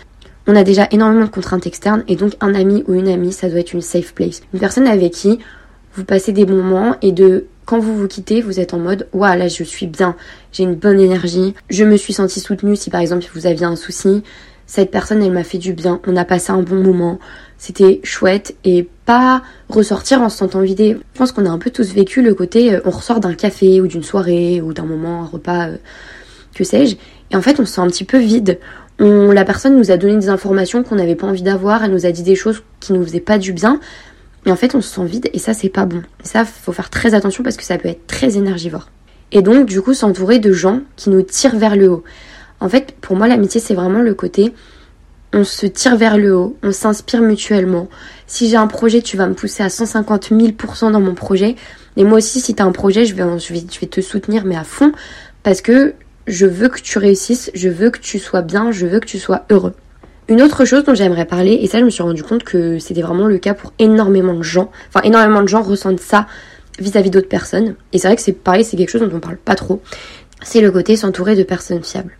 On 0.47 0.55
a 0.55 0.63
déjà 0.63 0.87
énormément 0.91 1.25
de 1.25 1.29
contraintes 1.29 1.67
externes 1.67 2.03
et 2.07 2.15
donc 2.15 2.33
un 2.41 2.55
ami 2.55 2.83
ou 2.87 2.95
une 2.95 3.07
amie, 3.07 3.31
ça 3.31 3.49
doit 3.49 3.59
être 3.59 3.73
une 3.73 3.81
safe 3.81 4.13
place. 4.13 4.41
Une 4.53 4.59
personne 4.59 4.87
avec 4.87 5.13
qui 5.13 5.39
vous 5.93 6.03
passez 6.03 6.31
des 6.31 6.45
bons 6.45 6.63
moments 6.63 6.95
et 7.01 7.11
de 7.11 7.45
quand 7.65 7.77
vous 7.77 7.95
vous 7.95 8.07
quittez, 8.07 8.41
vous 8.41 8.59
êtes 8.59 8.73
en 8.73 8.79
mode 8.79 9.07
waouh 9.13 9.37
là 9.37 9.47
je 9.47 9.63
suis 9.63 9.85
bien, 9.85 10.15
j'ai 10.51 10.63
une 10.63 10.73
bonne 10.73 10.99
énergie, 10.99 11.53
je 11.69 11.83
me 11.83 11.97
suis 11.97 12.13
sentie 12.13 12.39
soutenue 12.39 12.75
si 12.75 12.89
par 12.89 12.99
exemple 12.99 13.23
vous 13.35 13.45
aviez 13.45 13.65
un 13.65 13.75
souci, 13.75 14.23
cette 14.65 14.89
personne 14.89 15.21
elle 15.21 15.31
m'a 15.31 15.43
fait 15.43 15.59
du 15.59 15.73
bien, 15.73 16.01
on 16.07 16.15
a 16.15 16.25
passé 16.25 16.51
un 16.51 16.63
bon 16.63 16.81
moment, 16.81 17.19
c'était 17.59 17.99
chouette 18.03 18.55
et 18.63 18.87
pas 19.05 19.43
ressortir 19.67 20.21
en 20.21 20.29
se 20.29 20.37
sentant 20.37 20.61
vidé. 20.61 20.97
Je 21.13 21.19
pense 21.19 21.31
qu'on 21.31 21.45
a 21.45 21.49
un 21.49 21.59
peu 21.59 21.69
tous 21.69 21.93
vécu 21.93 22.23
le 22.23 22.33
côté 22.33 22.73
euh, 22.73 22.79
on 22.85 22.89
ressort 22.89 23.19
d'un 23.19 23.35
café 23.35 23.81
ou 23.81 23.87
d'une 23.87 24.01
soirée 24.01 24.61
ou 24.61 24.73
d'un 24.73 24.85
moment, 24.85 25.23
un 25.23 25.25
repas, 25.25 25.67
euh, 25.67 25.77
que 26.55 26.63
sais-je, 26.63 26.95
et 27.29 27.35
en 27.35 27.41
fait 27.41 27.59
on 27.59 27.65
se 27.65 27.73
sent 27.73 27.81
un 27.81 27.87
petit 27.87 28.05
peu 28.05 28.17
vide. 28.17 28.59
On, 29.01 29.31
la 29.31 29.45
personne 29.45 29.77
nous 29.77 29.91
a 29.91 29.97
donné 29.97 30.17
des 30.17 30.29
informations 30.29 30.83
qu'on 30.83 30.95
n'avait 30.95 31.15
pas 31.15 31.27
envie 31.27 31.43
d'avoir, 31.43 31.83
elle 31.83 31.91
nous 31.91 32.05
a 32.05 32.11
dit 32.11 32.23
des 32.23 32.35
choses 32.35 32.63
qui 32.79 32.93
nous 32.93 33.03
faisaient 33.03 33.19
pas 33.19 33.37
du 33.37 33.53
bien, 33.53 33.79
et 34.45 34.51
en 34.51 34.55
fait 34.55 34.73
on 34.73 34.81
se 34.81 34.89
sent 34.95 35.05
vide 35.05 35.29
et 35.33 35.39
ça 35.39 35.53
c'est 35.53 35.69
pas 35.69 35.85
bon. 35.85 36.01
Et 36.23 36.27
ça 36.27 36.45
faut 36.45 36.71
faire 36.71 36.89
très 36.89 37.13
attention 37.13 37.43
parce 37.43 37.57
que 37.57 37.63
ça 37.63 37.77
peut 37.77 37.89
être 37.89 38.07
très 38.07 38.37
énergivore. 38.37 38.89
Et 39.33 39.41
donc 39.41 39.65
du 39.65 39.81
coup 39.81 39.93
s'entourer 39.93 40.39
de 40.39 40.53
gens 40.53 40.79
qui 40.95 41.09
nous 41.09 41.23
tirent 41.23 41.57
vers 41.57 41.75
le 41.75 41.89
haut. 41.89 42.03
En 42.61 42.69
fait 42.69 42.95
pour 43.01 43.17
moi 43.17 43.27
l'amitié 43.27 43.59
c'est 43.59 43.75
vraiment 43.75 44.01
le 44.01 44.13
côté 44.13 44.53
on 45.33 45.43
se 45.43 45.65
tire 45.65 45.95
vers 45.95 46.17
le 46.17 46.35
haut, 46.35 46.57
on 46.63 46.71
s'inspire 46.71 47.21
mutuellement. 47.21 47.87
Si 48.27 48.49
j'ai 48.49 48.57
un 48.57 48.67
projet, 48.67 49.01
tu 49.01 49.17
vas 49.17 49.27
me 49.27 49.33
pousser 49.33 49.63
à 49.63 49.69
150 49.69 50.31
000% 50.31 50.91
dans 50.91 50.99
mon 50.99 51.13
projet. 51.13 51.55
Et 51.97 52.03
moi 52.03 52.17
aussi, 52.17 52.41
si 52.41 52.55
tu 52.55 52.63
un 52.63 52.71
projet, 52.71 53.05
je 53.05 53.13
vais, 53.13 53.23
je, 53.39 53.53
vais, 53.53 53.61
je 53.71 53.79
vais 53.79 53.87
te 53.87 54.01
soutenir, 54.01 54.45
mais 54.45 54.55
à 54.55 54.63
fond, 54.63 54.91
parce 55.43 55.61
que 55.61 55.93
je 56.27 56.45
veux 56.45 56.69
que 56.69 56.79
tu 56.79 56.97
réussisses, 56.97 57.51
je 57.53 57.69
veux 57.69 57.89
que 57.89 57.99
tu 57.99 58.19
sois 58.19 58.41
bien, 58.41 58.71
je 58.71 58.85
veux 58.85 58.99
que 58.99 59.07
tu 59.07 59.19
sois 59.19 59.45
heureux. 59.49 59.73
Une 60.27 60.43
autre 60.43 60.63
chose 60.63 60.83
dont 60.83 60.93
j'aimerais 60.93 61.25
parler, 61.25 61.53
et 61.53 61.67
ça 61.67 61.79
je 61.79 61.85
me 61.85 61.89
suis 61.89 62.03
rendu 62.03 62.21
compte 62.21 62.43
que 62.43 62.77
c'était 62.77 63.01
vraiment 63.01 63.25
le 63.25 63.39
cas 63.39 63.55
pour 63.55 63.73
énormément 63.79 64.35
de 64.35 64.43
gens, 64.43 64.69
enfin 64.89 65.01
énormément 65.01 65.41
de 65.41 65.47
gens 65.47 65.63
ressentent 65.63 65.99
ça 65.99 66.27
vis-à-vis 66.77 67.09
d'autres 67.09 67.27
personnes, 67.27 67.73
et 67.93 67.97
c'est 67.97 68.07
vrai 68.07 68.15
que 68.15 68.21
c'est 68.21 68.33
pareil, 68.33 68.63
c'est 68.63 68.77
quelque 68.77 68.91
chose 68.91 69.01
dont 69.01 69.09
on 69.11 69.19
parle 69.19 69.37
pas 69.37 69.55
trop, 69.55 69.81
c'est 70.43 70.61
le 70.61 70.69
côté 70.69 70.95
s'entourer 70.95 71.35
de 71.35 71.41
personnes 71.41 71.83
fiables. 71.83 72.15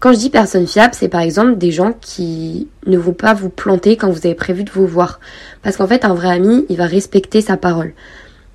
Quand 0.00 0.12
je 0.12 0.18
dis 0.18 0.30
personnes 0.30 0.66
fiables, 0.66 0.94
c'est 0.94 1.08
par 1.08 1.22
exemple 1.22 1.56
des 1.56 1.72
gens 1.72 1.92
qui 2.00 2.68
ne 2.86 2.98
vont 2.98 3.12
pas 3.12 3.34
vous 3.34 3.48
planter 3.48 3.96
quand 3.96 4.10
vous 4.10 4.26
avez 4.26 4.34
prévu 4.34 4.62
de 4.62 4.70
vous 4.70 4.86
voir. 4.86 5.18
Parce 5.62 5.76
qu'en 5.76 5.88
fait, 5.88 6.04
un 6.04 6.14
vrai 6.14 6.30
ami, 6.30 6.66
il 6.68 6.76
va 6.76 6.86
respecter 6.86 7.40
sa 7.40 7.56
parole. 7.56 7.92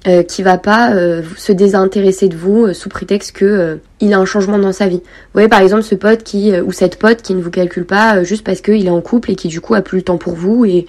Euh, 0.05 0.21
qui 0.21 0.43
va 0.43 0.57
pas 0.57 0.93
euh, 0.95 1.21
se 1.37 1.53
désintéresser 1.53 2.27
de 2.27 2.35
vous 2.35 2.65
euh, 2.65 2.73
sous 2.73 2.89
prétexte 2.89 3.31
que 3.31 3.45
euh, 3.45 3.75
il 4.01 4.13
a 4.13 4.19
un 4.19 4.25
changement 4.25 4.59
dans 4.59 4.73
sa 4.73 4.89
vie. 4.89 4.97
Vous 4.97 5.31
voyez 5.31 5.47
par 5.47 5.61
exemple 5.61 5.83
ce 5.83 5.95
pote 5.95 6.23
qui 6.23 6.51
ou 6.59 6.73
cette 6.73 6.99
pote 6.99 7.21
qui 7.21 7.33
ne 7.33 7.41
vous 7.41 7.49
calcule 7.49 7.85
pas 7.85 8.21
juste 8.21 8.43
parce 8.43 8.59
qu'il 8.59 8.85
est 8.85 8.89
en 8.89 8.99
couple 8.99 9.31
et 9.31 9.35
qui 9.37 9.47
du 9.47 9.61
coup 9.61 9.75
a 9.75 9.81
plus 9.81 9.99
le 9.99 10.03
temps 10.03 10.17
pour 10.17 10.33
vous 10.33 10.65
et 10.65 10.87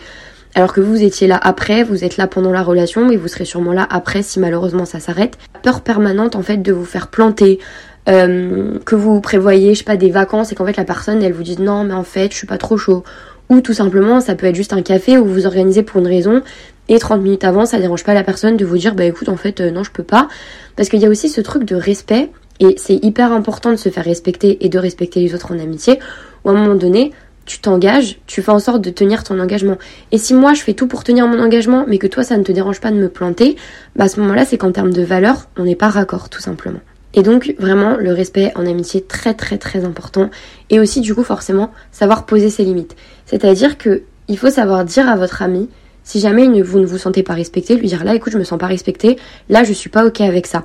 alors 0.56 0.72
que 0.72 0.80
vous 0.80 1.02
étiez 1.02 1.28
là 1.28 1.38
après, 1.40 1.84
vous 1.84 2.02
êtes 2.02 2.16
là 2.16 2.26
pendant 2.26 2.50
la 2.50 2.64
relation 2.64 3.08
et 3.08 3.16
vous 3.16 3.28
serez 3.28 3.44
sûrement 3.44 3.72
là 3.72 3.86
après 3.88 4.22
si 4.22 4.40
malheureusement 4.40 4.84
ça 4.84 4.98
s'arrête. 4.98 5.38
Peur 5.62 5.82
permanente 5.82 6.34
en 6.34 6.42
fait 6.42 6.56
de 6.56 6.72
vous 6.72 6.84
faire 6.84 7.06
planter, 7.06 7.60
euh, 8.08 8.78
que 8.84 8.94
vous 8.94 9.20
prévoyez, 9.20 9.74
je 9.74 9.78
sais 9.78 9.84
pas, 9.84 9.96
des 9.96 10.10
vacances 10.10 10.52
et 10.52 10.54
qu'en 10.54 10.66
fait 10.66 10.76
la 10.76 10.84
personne 10.84 11.22
elle 11.22 11.32
vous 11.32 11.42
dit 11.42 11.60
non 11.60 11.84
mais 11.84 11.94
en 11.94 12.04
fait 12.04 12.32
je 12.32 12.36
suis 12.36 12.46
pas 12.46 12.58
trop 12.58 12.76
chaud. 12.76 13.02
Ou 13.50 13.60
tout 13.60 13.74
simplement 13.74 14.20
ça 14.20 14.34
peut 14.34 14.46
être 14.46 14.54
juste 14.54 14.72
un 14.72 14.82
café 14.82 15.18
où 15.18 15.24
vous 15.24 15.32
vous 15.32 15.46
organisez 15.46 15.82
pour 15.82 16.00
une 16.00 16.06
raison 16.06 16.42
et 16.88 16.98
30 16.98 17.22
minutes 17.22 17.44
avant 17.44 17.66
ça 17.66 17.78
dérange 17.78 18.04
pas 18.04 18.14
la 18.14 18.22
personne 18.22 18.56
de 18.56 18.64
vous 18.64 18.78
dire 18.78 18.94
bah 18.94 19.04
écoute 19.04 19.28
en 19.28 19.36
fait 19.36 19.60
euh, 19.60 19.70
non 19.70 19.84
je 19.84 19.90
peux 19.90 20.02
pas. 20.02 20.28
Parce 20.76 20.88
qu'il 20.88 21.00
y 21.00 21.06
a 21.06 21.08
aussi 21.08 21.28
ce 21.28 21.40
truc 21.40 21.64
de 21.64 21.76
respect 21.76 22.30
et 22.60 22.74
c'est 22.78 23.02
hyper 23.02 23.32
important 23.32 23.70
de 23.70 23.76
se 23.76 23.88
faire 23.88 24.04
respecter 24.04 24.64
et 24.64 24.68
de 24.68 24.78
respecter 24.78 25.20
les 25.20 25.34
autres 25.34 25.52
en 25.52 25.58
amitié 25.58 25.98
où 26.44 26.50
à 26.50 26.52
un 26.52 26.56
moment 26.56 26.74
donné 26.74 27.12
tu 27.46 27.58
t'engages, 27.60 28.18
tu 28.26 28.42
fais 28.42 28.52
en 28.52 28.58
sorte 28.58 28.80
de 28.80 28.90
tenir 28.90 29.22
ton 29.22 29.38
engagement. 29.38 29.76
Et 30.12 30.18
si 30.18 30.34
moi 30.34 30.54
je 30.54 30.62
fais 30.62 30.72
tout 30.72 30.86
pour 30.86 31.04
tenir 31.04 31.26
mon 31.26 31.40
engagement, 31.40 31.84
mais 31.86 31.98
que 31.98 32.06
toi 32.06 32.22
ça 32.22 32.36
ne 32.36 32.42
te 32.42 32.52
dérange 32.52 32.80
pas 32.80 32.90
de 32.90 32.96
me 32.96 33.08
planter, 33.08 33.56
bah 33.96 34.04
à 34.04 34.08
ce 34.08 34.20
moment-là 34.20 34.44
c'est 34.44 34.56
qu'en 34.58 34.72
termes 34.72 34.92
de 34.92 35.02
valeur, 35.02 35.48
on 35.58 35.64
n'est 35.64 35.76
pas 35.76 35.88
raccord 35.88 36.28
tout 36.28 36.40
simplement. 36.40 36.80
Et 37.14 37.22
donc 37.22 37.54
vraiment 37.58 37.96
le 37.96 38.12
respect 38.12 38.52
en 38.56 38.66
amitié 38.66 39.02
très 39.02 39.34
très 39.34 39.56
très 39.56 39.84
important 39.84 40.30
et 40.70 40.80
aussi 40.80 41.00
du 41.00 41.14
coup 41.14 41.22
forcément 41.22 41.70
savoir 41.92 42.26
poser 42.26 42.50
ses 42.50 42.64
limites. 42.64 42.96
C'est-à-dire 43.24 43.78
que 43.78 44.02
il 44.28 44.38
faut 44.38 44.50
savoir 44.50 44.84
dire 44.84 45.08
à 45.08 45.16
votre 45.16 45.42
ami 45.42 45.68
si 46.02 46.20
jamais 46.20 46.46
vous 46.60 46.80
ne 46.80 46.86
vous 46.86 46.98
sentez 46.98 47.22
pas 47.22 47.34
respecté, 47.34 47.76
lui 47.76 47.86
dire 47.86 48.04
là 48.04 48.14
écoute 48.14 48.32
je 48.32 48.38
me 48.38 48.44
sens 48.44 48.58
pas 48.58 48.66
respecté, 48.66 49.16
là 49.48 49.64
je 49.64 49.72
suis 49.72 49.90
pas 49.90 50.04
ok 50.04 50.20
avec 50.20 50.46
ça. 50.46 50.64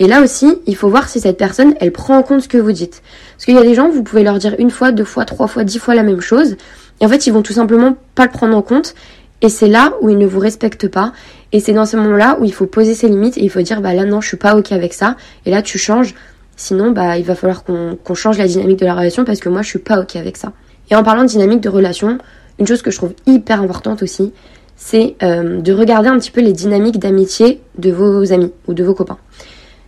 Et 0.00 0.08
là 0.08 0.22
aussi, 0.22 0.58
il 0.66 0.74
faut 0.74 0.88
voir 0.88 1.08
si 1.08 1.20
cette 1.20 1.36
personne, 1.36 1.74
elle 1.78 1.92
prend 1.92 2.18
en 2.18 2.24
compte 2.24 2.42
ce 2.42 2.48
que 2.48 2.58
vous 2.58 2.72
dites. 2.72 3.00
Parce 3.36 3.44
qu'il 3.44 3.54
y 3.54 3.58
a 3.58 3.62
des 3.62 3.76
gens, 3.76 3.88
vous 3.88 4.02
pouvez 4.02 4.24
leur 4.24 4.38
dire 4.38 4.56
une 4.58 4.70
fois, 4.70 4.90
deux 4.90 5.04
fois, 5.04 5.24
trois 5.24 5.46
fois, 5.46 5.62
dix 5.62 5.78
fois 5.78 5.94
la 5.94 6.02
même 6.02 6.20
chose, 6.20 6.56
et 7.00 7.06
en 7.06 7.08
fait, 7.08 7.26
ils 7.26 7.32
vont 7.32 7.42
tout 7.42 7.52
simplement 7.52 7.96
pas 8.14 8.24
le 8.24 8.30
prendre 8.30 8.56
en 8.56 8.62
compte, 8.62 8.94
et 9.42 9.48
c'est 9.48 9.68
là 9.68 9.92
où 10.00 10.08
ils 10.08 10.18
ne 10.18 10.26
vous 10.26 10.38
respectent 10.40 10.88
pas. 10.88 11.12
Et 11.52 11.60
c'est 11.60 11.72
dans 11.72 11.86
ce 11.86 11.96
moment-là 11.96 12.38
où 12.40 12.44
il 12.44 12.52
faut 12.52 12.66
poser 12.66 12.94
ses 12.94 13.08
limites 13.08 13.36
et 13.36 13.42
il 13.42 13.50
faut 13.50 13.60
dire 13.60 13.80
bah 13.80 13.94
là 13.94 14.04
non 14.04 14.20
je 14.20 14.28
suis 14.28 14.36
pas 14.36 14.56
ok 14.56 14.72
avec 14.72 14.92
ça. 14.92 15.16
Et 15.46 15.50
là 15.50 15.62
tu 15.62 15.78
changes. 15.78 16.14
Sinon 16.56 16.92
bah 16.92 17.18
il 17.18 17.24
va 17.24 17.34
falloir 17.34 17.64
qu'on 17.64 18.14
change 18.14 18.38
la 18.38 18.46
dynamique 18.46 18.78
de 18.78 18.86
la 18.86 18.94
relation 18.94 19.24
parce 19.24 19.40
que 19.40 19.48
moi 19.48 19.62
je 19.62 19.68
suis 19.68 19.78
pas 19.78 20.00
ok 20.00 20.16
avec 20.16 20.36
ça. 20.36 20.52
Et 20.90 20.96
en 20.96 21.02
parlant 21.02 21.22
de 21.22 21.28
dynamique 21.28 21.60
de 21.60 21.68
relation, 21.68 22.18
une 22.58 22.66
chose 22.66 22.82
que 22.82 22.90
je 22.90 22.96
trouve 22.96 23.14
hyper 23.26 23.60
importante 23.60 24.02
aussi, 24.02 24.32
c'est 24.76 25.16
euh, 25.22 25.60
de 25.60 25.72
regarder 25.72 26.08
un 26.08 26.18
petit 26.18 26.30
peu 26.30 26.40
les 26.40 26.52
dynamiques 26.52 26.98
d'amitié 26.98 27.60
de 27.78 27.90
vos 27.90 28.32
amis 28.32 28.52
ou 28.66 28.74
de 28.74 28.84
vos 28.84 28.94
copains. 28.94 29.18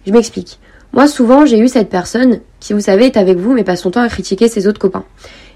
Je 0.07 0.12
m'explique. 0.12 0.59
Moi, 0.93 1.09
souvent, 1.09 1.45
j'ai 1.45 1.59
eu 1.59 1.69
cette 1.69 1.91
personne 1.91 2.41
qui, 2.61 2.73
vous 2.73 2.81
savez, 2.81 3.07
est 3.07 3.17
avec 3.17 3.37
vous, 3.37 3.53
mais 3.53 3.65
passe 3.65 3.83
son 3.83 3.91
temps 3.91 4.00
à 4.00 4.09
critiquer 4.09 4.49
ses 4.49 4.67
autres 4.67 4.79
copains. 4.79 5.05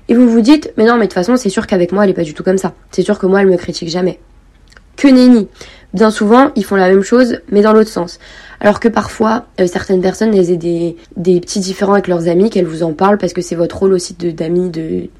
Et 0.09 0.14
vous 0.14 0.28
vous 0.28 0.40
dites, 0.40 0.73
mais 0.76 0.85
non, 0.85 0.95
mais 0.95 1.02
de 1.02 1.04
toute 1.07 1.14
façon, 1.14 1.37
c'est 1.37 1.50
sûr 1.50 1.66
qu'avec 1.66 1.92
moi, 1.92 2.04
elle 2.04 2.11
est 2.11 2.14
pas 2.14 2.23
du 2.23 2.35
tout 2.35 2.42
comme 2.42 2.59
ça. 2.59 2.75
C'est 2.90 3.02
sûr 3.02 3.19
que 3.19 3.26
moi, 3.26 3.40
elle 3.40 3.49
me 3.49 3.57
critique 3.57 3.88
jamais. 3.88 4.19
Que 4.97 5.09
nenni. 5.09 5.49
Bien 5.92 6.11
souvent, 6.11 6.50
ils 6.54 6.64
font 6.64 6.76
la 6.76 6.88
même 6.88 7.02
chose, 7.02 7.40
mais 7.50 7.62
dans 7.62 7.73
l'autre 7.73 7.90
sens. 7.90 8.19
Alors 8.61 8.78
que 8.78 8.88
parfois, 8.88 9.47
euh, 9.61 9.66
certaines 9.66 10.00
personnes, 10.00 10.35
elles 10.35 10.50
aient 10.50 10.57
des, 10.57 11.40
petits 11.40 11.59
différends 11.61 11.95
avec 11.95 12.07
leurs 12.07 12.28
amis, 12.28 12.50
qu'elles 12.50 12.66
vous 12.66 12.83
en 12.83 12.92
parlent 12.92 13.19
parce 13.19 13.33
que 13.33 13.40
c'est 13.40 13.57
votre 13.57 13.78
rôle 13.78 13.92
aussi 13.92 14.14
d'amis 14.14 14.71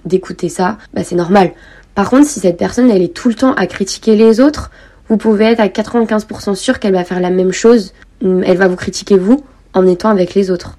d'écouter 0.05 0.49
ça. 0.49 0.79
Bah, 0.95 1.03
c'est 1.03 1.17
normal. 1.17 1.53
Par 1.95 2.09
contre, 2.09 2.27
si 2.27 2.41
cette 2.41 2.57
personne, 2.57 2.91
elle 2.91 3.03
est 3.03 3.13
tout 3.13 3.29
le 3.29 3.35
temps 3.35 3.55
à 3.55 3.67
critiquer 3.67 4.15
les 4.15 4.41
autres, 4.41 4.71
vous 5.09 5.17
pouvez 5.17 5.47
être 5.47 5.61
à 5.61 5.67
95% 5.67 6.55
sûr 6.55 6.79
qu'elle 6.79 6.93
va 6.93 7.03
faire 7.03 7.21
la 7.21 7.31
même 7.31 7.53
chose. 7.53 7.93
Elle 8.23 8.57
va 8.57 8.69
vous 8.69 8.77
critiquer 8.77 9.19
vous 9.19 9.45
en 9.75 9.87
étant 9.87 10.09
avec 10.09 10.35
les 10.35 10.53
autres. 10.53 10.79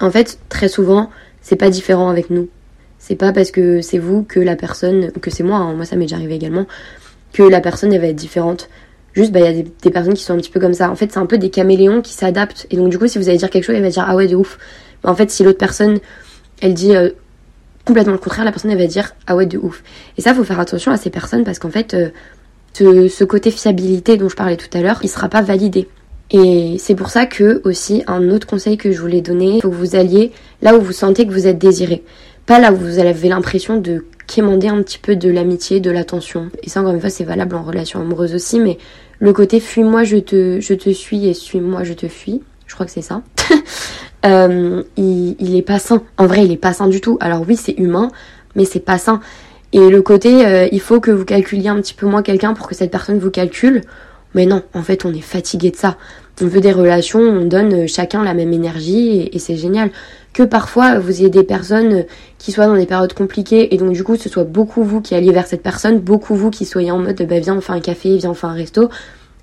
En 0.00 0.10
fait, 0.10 0.38
très 0.48 0.68
souvent, 0.68 1.10
c'est 1.42 1.56
pas 1.56 1.70
différent 1.70 2.10
avec 2.10 2.30
nous. 2.30 2.48
C'est 3.06 3.14
pas 3.14 3.32
parce 3.32 3.52
que 3.52 3.82
c'est 3.82 3.98
vous 3.98 4.24
que 4.24 4.40
la 4.40 4.56
personne, 4.56 5.12
que 5.12 5.30
c'est 5.30 5.44
moi, 5.44 5.58
hein, 5.58 5.74
moi 5.74 5.84
ça 5.84 5.94
m'est 5.94 6.06
déjà 6.06 6.16
arrivé 6.16 6.34
également, 6.34 6.66
que 7.32 7.44
la 7.44 7.60
personne 7.60 7.92
elle 7.92 8.00
va 8.00 8.08
être 8.08 8.16
différente. 8.16 8.68
Juste, 9.14 9.30
bah, 9.30 9.38
il 9.38 9.46
y 9.46 9.60
a 9.60 9.62
des, 9.62 9.90
personnes 9.92 10.14
qui 10.14 10.24
sont 10.24 10.34
un 10.34 10.38
petit 10.38 10.50
peu 10.50 10.58
comme 10.58 10.74
ça. 10.74 10.90
En 10.90 10.96
fait, 10.96 11.12
c'est 11.12 11.20
un 11.20 11.26
peu 11.26 11.38
des 11.38 11.48
caméléons 11.48 12.02
qui 12.02 12.14
s'adaptent. 12.14 12.66
Et 12.72 12.76
donc, 12.76 12.88
du 12.88 12.98
coup, 12.98 13.06
si 13.06 13.18
vous 13.18 13.28
allez 13.28 13.38
dire 13.38 13.48
quelque 13.48 13.62
chose, 13.62 13.76
elle 13.76 13.82
va 13.82 13.90
dire 13.90 14.04
Ah 14.08 14.16
ouais, 14.16 14.26
de 14.26 14.34
ouf. 14.34 14.58
en 15.04 15.14
fait, 15.14 15.30
si 15.30 15.44
l'autre 15.44 15.56
personne, 15.56 16.00
elle 16.60 16.74
dit 16.74 16.96
euh, 16.96 17.10
complètement 17.84 18.12
le 18.12 18.18
contraire, 18.18 18.44
la 18.44 18.50
personne, 18.50 18.72
elle 18.72 18.78
va 18.78 18.88
dire 18.88 19.14
Ah 19.28 19.36
ouais, 19.36 19.46
de 19.46 19.56
ouf. 19.56 19.84
Et 20.18 20.20
ça, 20.20 20.34
faut 20.34 20.42
faire 20.42 20.58
attention 20.58 20.90
à 20.90 20.96
ces 20.96 21.10
personnes 21.10 21.44
parce 21.44 21.60
qu'en 21.60 21.70
fait, 21.70 21.94
euh, 21.94 22.10
ce, 22.74 23.22
côté 23.22 23.52
fiabilité 23.52 24.16
dont 24.16 24.28
je 24.28 24.34
parlais 24.34 24.56
tout 24.56 24.76
à 24.76 24.82
l'heure, 24.82 24.98
il 25.04 25.08
sera 25.08 25.28
pas 25.28 25.42
validé. 25.42 25.86
Et 26.32 26.74
c'est 26.80 26.96
pour 26.96 27.10
ça 27.10 27.26
que 27.26 27.62
aussi 27.62 28.02
un 28.08 28.30
autre 28.30 28.48
conseil 28.48 28.76
que 28.76 28.90
je 28.90 29.00
voulais 29.00 29.20
donner, 29.20 29.60
faut 29.62 29.70
que 29.70 29.76
vous 29.76 29.94
alliez 29.94 30.32
là 30.60 30.76
où 30.76 30.80
vous 30.80 30.92
sentez 30.92 31.24
que 31.24 31.32
vous 31.32 31.46
êtes 31.46 31.58
désiré. 31.58 32.02
Pas 32.46 32.60
là 32.60 32.72
où 32.72 32.76
vous 32.76 32.98
avez 32.98 33.28
l'impression 33.28 33.76
de 33.76 34.04
quémander 34.26 34.68
un 34.68 34.82
petit 34.82 34.98
peu 34.98 35.16
de 35.16 35.28
l'amitié, 35.28 35.80
de 35.80 35.90
l'attention. 35.90 36.50
Et 36.62 36.68
ça 36.68 36.80
encore 36.80 36.94
une 36.94 37.00
fois 37.00 37.10
c'est 37.10 37.24
valable 37.24 37.56
en 37.56 37.62
relation 37.62 38.00
amoureuse 38.00 38.34
aussi, 38.34 38.60
mais 38.60 38.78
le 39.18 39.32
côté 39.32 39.60
fuis-moi 39.60 40.04
je 40.04 40.16
te, 40.16 40.60
je 40.60 40.74
te 40.74 40.90
suis 40.90 41.26
et 41.26 41.34
suis-moi 41.34 41.84
je 41.84 41.92
te 41.92 42.08
fuis, 42.08 42.42
je 42.66 42.74
crois 42.74 42.86
que 42.86 42.92
c'est 42.92 43.02
ça. 43.02 43.22
euh, 44.26 44.82
il, 44.96 45.36
il 45.38 45.56
est 45.56 45.62
pas 45.62 45.78
sain. 45.78 46.02
En 46.18 46.26
vrai 46.26 46.44
il 46.44 46.52
est 46.52 46.56
pas 46.56 46.72
sain 46.72 46.88
du 46.88 47.00
tout. 47.00 47.18
Alors 47.20 47.44
oui 47.46 47.56
c'est 47.56 47.74
humain, 47.78 48.10
mais 48.54 48.64
c'est 48.64 48.80
pas 48.80 48.98
sain. 48.98 49.20
Et 49.72 49.90
le 49.90 50.02
côté 50.02 50.46
euh, 50.46 50.68
il 50.70 50.80
faut 50.80 51.00
que 51.00 51.10
vous 51.10 51.24
calculiez 51.24 51.68
un 51.68 51.80
petit 51.80 51.94
peu 51.94 52.06
moins 52.06 52.22
quelqu'un 52.22 52.54
pour 52.54 52.68
que 52.68 52.74
cette 52.74 52.90
personne 52.90 53.18
vous 53.18 53.30
calcule. 53.30 53.82
Mais 54.36 54.44
non, 54.44 54.62
en 54.74 54.82
fait, 54.82 55.06
on 55.06 55.14
est 55.14 55.22
fatigué 55.22 55.70
de 55.70 55.76
ça. 55.76 55.96
On 56.42 56.46
veut 56.46 56.60
des 56.60 56.72
relations, 56.72 57.20
on 57.20 57.46
donne 57.46 57.72
euh, 57.72 57.86
chacun 57.86 58.22
la 58.22 58.34
même 58.34 58.52
énergie 58.52 59.30
et, 59.32 59.38
c'est 59.38 59.56
génial. 59.56 59.90
Que 60.34 60.42
parfois 60.42 60.98
vous 60.98 61.20
ayez 61.20 61.30
des 61.30 61.44
personnes 61.44 62.04
qui 62.36 62.52
soient 62.52 62.66
dans 62.66 62.76
des 62.76 62.84
périodes 62.84 63.14
compliquées 63.14 63.74
et 63.74 63.78
donc 63.78 63.92
du 63.92 64.04
coup 64.04 64.16
ce 64.16 64.28
soit 64.28 64.44
beaucoup 64.44 64.84
vous 64.84 65.00
qui 65.00 65.14
alliez 65.14 65.32
vers 65.32 65.46
cette 65.46 65.62
personne, 65.62 65.98
beaucoup 65.98 66.34
vous 66.34 66.50
qui 66.50 66.66
soyez 66.66 66.90
en 66.90 66.98
mode 66.98 67.22
bah 67.26 67.40
viens 67.40 67.56
on 67.56 67.62
fait 67.62 67.72
un 67.72 67.80
café, 67.80 68.18
viens 68.18 68.30
on 68.30 68.34
fait 68.34 68.46
un 68.46 68.52
resto. 68.52 68.90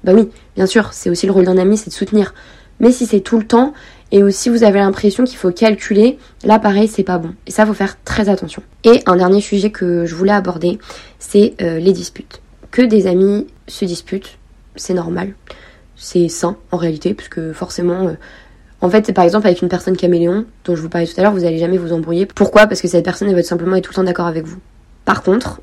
Bah 0.04 0.12
oui, 0.14 0.30
bien 0.56 0.68
sûr, 0.68 0.94
c'est 0.94 1.10
aussi 1.10 1.26
le 1.26 1.32
rôle 1.32 1.46
d'un 1.46 1.58
ami, 1.58 1.78
c'est 1.78 1.90
de 1.90 1.96
soutenir. 1.96 2.36
Mais 2.80 2.92
si 2.92 3.08
c'est 3.08 3.22
tout 3.22 3.40
le 3.40 3.46
temps 3.48 3.74
et 4.12 4.22
aussi 4.22 4.50
vous 4.50 4.64
avez 4.64 4.78
l'impression 4.78 5.24
qu'il 5.24 5.38
faut 5.38 5.52
calculer, 5.52 6.20
là 6.44 6.60
pareil 6.60 6.88
c'est 6.88 7.04
pas 7.04 7.18
bon. 7.18 7.34
Et 7.48 7.52
ça 7.52 7.66
faut 7.66 7.74
faire 7.74 7.98
très 8.04 8.30
attention. 8.30 8.62
Et 8.84 9.02
un 9.08 9.16
dernier 9.16 9.42
sujet 9.42 9.72
que 9.72 10.06
je 10.06 10.14
voulais 10.14 10.32
aborder, 10.32 10.78
c'est 11.18 11.56
euh, 11.64 11.80
les 11.80 11.92
disputes. 11.92 12.42
Que 12.70 12.84
des 12.84 13.08
amis 13.08 13.48
se 13.68 13.86
disputent, 13.86 14.38
c'est 14.76 14.94
normal. 14.94 15.34
C'est 15.96 16.28
sain 16.28 16.58
en 16.72 16.78
réalité, 16.78 17.14
parce 17.14 17.30
que 17.30 17.54
forcément. 17.54 18.08
Euh, 18.08 18.14
en 18.82 18.90
fait, 18.90 19.06
c'est 19.06 19.14
par 19.14 19.24
exemple 19.24 19.48
avec 19.48 19.62
une 19.62 19.70
personne 19.70 19.96
caméléon, 19.96 20.46
dont 20.66 20.76
je 20.76 20.82
vous 20.82 20.90
parlais 20.90 21.08
tout 21.08 21.14
à 21.18 21.24
l'heure, 21.24 21.32
vous 21.32 21.46
allez 21.46 21.58
jamais 21.58 21.78
vous 21.78 21.94
embrouiller. 21.94 22.26
Pourquoi? 22.26 22.68
Parce 22.68 22.82
que 22.82 22.88
cette 22.90 23.06
personne, 23.06 23.30
elle 23.30 23.36
va 23.36 23.44
simplement 23.44 23.78
être 23.78 23.86
tout 23.86 23.92
le 23.92 23.96
temps 23.96 24.04
d'accord 24.04 24.28
avec 24.28 24.44
vous. 24.46 24.60
Par 25.06 25.24
contre, 25.24 25.62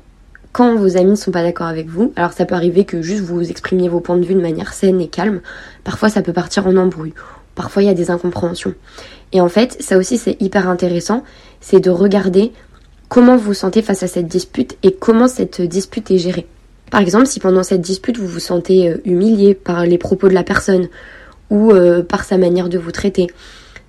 quand 0.51 0.75
vos 0.75 0.97
amis 0.97 1.11
ne 1.11 1.15
sont 1.15 1.31
pas 1.31 1.43
d'accord 1.43 1.67
avec 1.67 1.87
vous, 1.87 2.11
alors 2.15 2.33
ça 2.33 2.45
peut 2.45 2.55
arriver 2.55 2.83
que 2.83 3.01
juste 3.01 3.23
vous 3.23 3.49
exprimiez 3.49 3.89
vos 3.89 3.99
points 3.99 4.17
de 4.17 4.25
vue 4.25 4.33
de 4.33 4.41
manière 4.41 4.73
saine 4.73 4.99
et 4.99 5.07
calme, 5.07 5.41
parfois 5.83 6.09
ça 6.09 6.21
peut 6.21 6.33
partir 6.33 6.67
en 6.67 6.75
embrouille, 6.75 7.13
parfois 7.55 7.83
il 7.83 7.85
y 7.85 7.89
a 7.89 7.93
des 7.93 8.11
incompréhensions. 8.11 8.73
Et 9.31 9.39
en 9.39 9.47
fait, 9.47 9.81
ça 9.81 9.97
aussi 9.97 10.17
c'est 10.17 10.41
hyper 10.41 10.67
intéressant, 10.67 11.23
c'est 11.61 11.79
de 11.79 11.89
regarder 11.89 12.51
comment 13.07 13.37
vous 13.37 13.45
vous 13.45 13.53
sentez 13.53 13.81
face 13.81 14.03
à 14.03 14.07
cette 14.07 14.27
dispute 14.27 14.77
et 14.83 14.93
comment 14.93 15.27
cette 15.27 15.61
dispute 15.61 16.11
est 16.11 16.17
gérée. 16.17 16.47
Par 16.91 16.99
exemple, 16.99 17.25
si 17.25 17.39
pendant 17.39 17.63
cette 17.63 17.81
dispute 17.81 18.17
vous 18.17 18.27
vous 18.27 18.39
sentez 18.39 18.89
euh, 18.89 18.97
humilié 19.05 19.55
par 19.55 19.85
les 19.85 19.97
propos 19.97 20.27
de 20.27 20.33
la 20.33 20.43
personne 20.43 20.89
ou 21.49 21.71
euh, 21.71 22.03
par 22.03 22.25
sa 22.25 22.37
manière 22.37 22.69
de 22.69 22.77
vous 22.77 22.91
traiter, 22.91 23.27